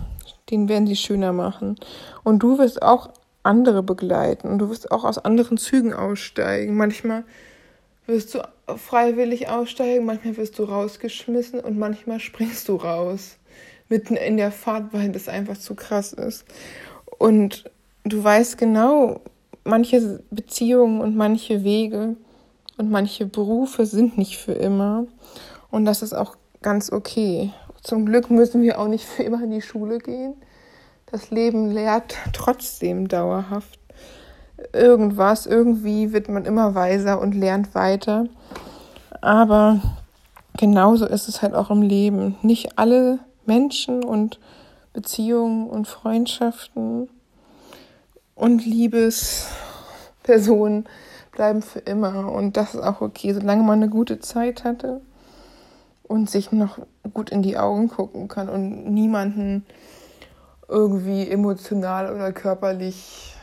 den 0.52 0.68
werden 0.70 0.86
sie 0.86 0.96
schöner 0.96 1.34
machen. 1.34 1.78
Und 2.24 2.40
du 2.40 2.58
wirst 2.58 2.82
auch 2.82 3.10
andere 3.44 3.84
begleiten 3.84 4.48
und 4.48 4.60
du 4.60 4.70
wirst 4.70 4.92
auch 4.92 5.04
aus 5.04 5.18
anderen 5.18 5.58
Zügen 5.58 5.94
aussteigen. 5.94 6.76
Manchmal 6.76 7.24
wirst 8.06 8.36
du 8.36 8.40
freiwillig 8.78 9.50
aussteigen, 9.50 10.06
manchmal 10.06 10.38
wirst 10.38 10.58
du 10.60 10.64
rausgeschmissen 10.64 11.60
und 11.60 11.78
manchmal 11.78 12.20
springst 12.20 12.68
du 12.70 12.76
raus. 12.76 13.38
Mitten 13.90 14.16
in 14.16 14.38
der 14.38 14.52
Fahrt, 14.52 14.94
weil 14.94 15.12
das 15.12 15.28
einfach 15.28 15.58
zu 15.58 15.76
krass 15.76 16.14
ist. 16.14 16.46
Und 17.18 17.70
du 18.06 18.24
weißt 18.24 18.58
genau, 18.58 19.22
manche 19.64 20.24
Beziehungen 20.32 21.02
und 21.02 21.16
manche 21.16 21.64
Wege 21.64 22.16
und 22.78 22.90
manche 22.90 23.26
Berufe 23.26 23.86
sind 23.86 24.18
nicht 24.18 24.38
für 24.38 24.54
immer. 24.54 25.06
Und 25.70 25.86
das 25.86 26.02
ist 26.02 26.14
auch 26.14 26.36
ganz 26.62 26.92
okay. 26.92 27.52
Zum 27.84 28.06
Glück 28.06 28.30
müssen 28.30 28.62
wir 28.62 28.80
auch 28.80 28.88
nicht 28.88 29.06
für 29.06 29.24
immer 29.24 29.44
in 29.44 29.52
die 29.52 29.62
Schule 29.62 30.00
gehen. 30.00 30.36
Das 31.12 31.30
Leben 31.30 31.70
lehrt 31.72 32.16
trotzdem 32.32 33.10
dauerhaft 33.10 33.78
irgendwas. 34.72 35.46
Irgendwie 35.46 36.14
wird 36.14 36.30
man 36.30 36.46
immer 36.46 36.74
weiser 36.74 37.20
und 37.20 37.36
lernt 37.36 37.76
weiter. 37.76 38.28
Aber 39.20 39.82
genauso 40.58 41.06
ist 41.06 41.28
es 41.28 41.42
halt 41.42 41.54
auch 41.54 41.70
im 41.70 41.82
Leben. 41.82 42.38
Nicht 42.44 42.80
alle 42.80 43.20
Menschen 43.46 44.06
und 44.06 44.40
Beziehungen 44.94 45.70
und 45.70 45.86
Freundschaften 45.86 47.10
und 48.36 48.66
Liebespersonen 48.66 50.88
bleiben 51.34 51.62
für 51.62 51.80
immer. 51.80 52.32
Und 52.32 52.56
das 52.56 52.74
ist 52.74 52.82
auch 52.82 53.02
okay, 53.02 53.34
solange 53.34 53.64
man 53.64 53.82
eine 53.82 53.90
gute 53.90 54.20
Zeit 54.20 54.64
hatte 54.64 55.02
und 56.04 56.30
sich 56.30 56.54
noch 56.54 56.80
gut 57.14 57.32
in 57.32 57.42
die 57.42 57.58
Augen 57.58 57.90
gucken 57.90 58.30
kann 58.30 58.48
und 58.48 58.94
niemanden 58.94 59.66
irgendwie 60.72 61.30
emotional 61.30 62.14
oder 62.14 62.32
körperlich 62.32 63.36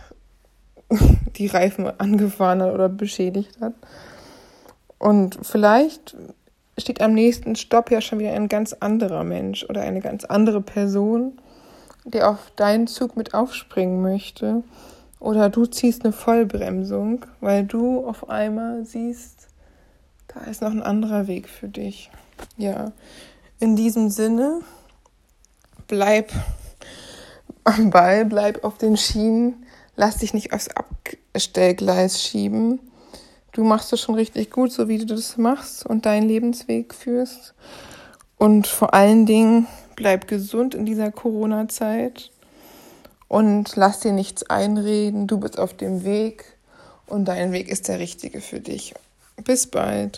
die 1.37 1.47
Reifen 1.47 1.87
angefahren 2.01 2.63
hat 2.63 2.73
oder 2.73 2.89
beschädigt 2.89 3.61
hat. 3.61 3.75
Und 4.99 5.39
vielleicht 5.43 6.17
steht 6.79 7.01
am 7.01 7.13
nächsten 7.13 7.55
Stopp 7.55 7.91
ja 7.91 8.01
schon 8.01 8.19
wieder 8.19 8.33
ein 8.33 8.49
ganz 8.49 8.73
anderer 8.73 9.25
Mensch 9.25 9.65
oder 9.69 9.83
eine 9.83 10.01
ganz 10.01 10.25
andere 10.25 10.61
Person, 10.61 11.39
der 12.05 12.31
auf 12.31 12.51
deinen 12.57 12.87
Zug 12.87 13.17
mit 13.17 13.35
aufspringen 13.35 14.03
möchte. 14.03 14.63
Oder 15.21 15.51
du 15.51 15.67
ziehst 15.67 16.05
eine 16.05 16.13
Vollbremsung, 16.13 17.27
weil 17.41 17.65
du 17.65 18.07
auf 18.07 18.29
einmal 18.29 18.85
siehst, 18.85 19.49
da 20.29 20.41
ist 20.43 20.63
noch 20.63 20.71
ein 20.71 20.83
anderer 20.83 21.27
Weg 21.27 21.49
für 21.49 21.69
dich. 21.69 22.11
Ja, 22.57 22.93
in 23.59 23.75
diesem 23.75 24.11
Sinne, 24.11 24.61
bleib 25.89 26.31
am 27.69 27.91
Ball, 27.91 28.25
bleib 28.25 28.65
auf 28.65 28.79
den 28.79 28.97
Schienen, 28.97 29.67
lass 29.97 30.19
dich 30.19 30.33
nicht 30.33 30.53
aufs 30.53 30.69
Abstellgleis 31.35 32.23
schieben. 32.23 32.81
Du 33.53 33.63
machst 33.65 33.93
es 33.93 34.01
schon 34.01 34.15
richtig 34.15 34.51
gut, 34.51 34.73
so 34.73 34.89
wie 34.89 34.99
du 34.99 35.07
das 35.07 35.37
machst 35.37 35.85
und 35.85 36.07
deinen 36.07 36.29
Lebensweg 36.29 36.95
führst. 36.95 37.55
Und 38.39 38.67
vor 38.67 38.95
allen 38.95 39.27
Dingen 39.27 39.67
bleib 39.97 40.29
gesund 40.29 40.75
in 40.75 40.87
dieser 40.87 41.11
Corona-Zeit 41.11 42.31
und 43.27 43.77
lass 43.77 44.01
dir 44.01 44.13
nichts 44.13 44.49
einreden. 44.49 45.27
Du 45.27 45.39
bist 45.39 45.59
auf 45.59 45.75
dem 45.75 46.05
Weg 46.05 46.45
und 47.07 47.27
dein 47.27 47.53
Weg 47.53 47.69
ist 47.69 47.89
der 47.89 47.99
richtige 47.99 48.41
für 48.41 48.61
dich. 48.61 48.95
Bis 49.45 49.67
bald. 49.67 50.17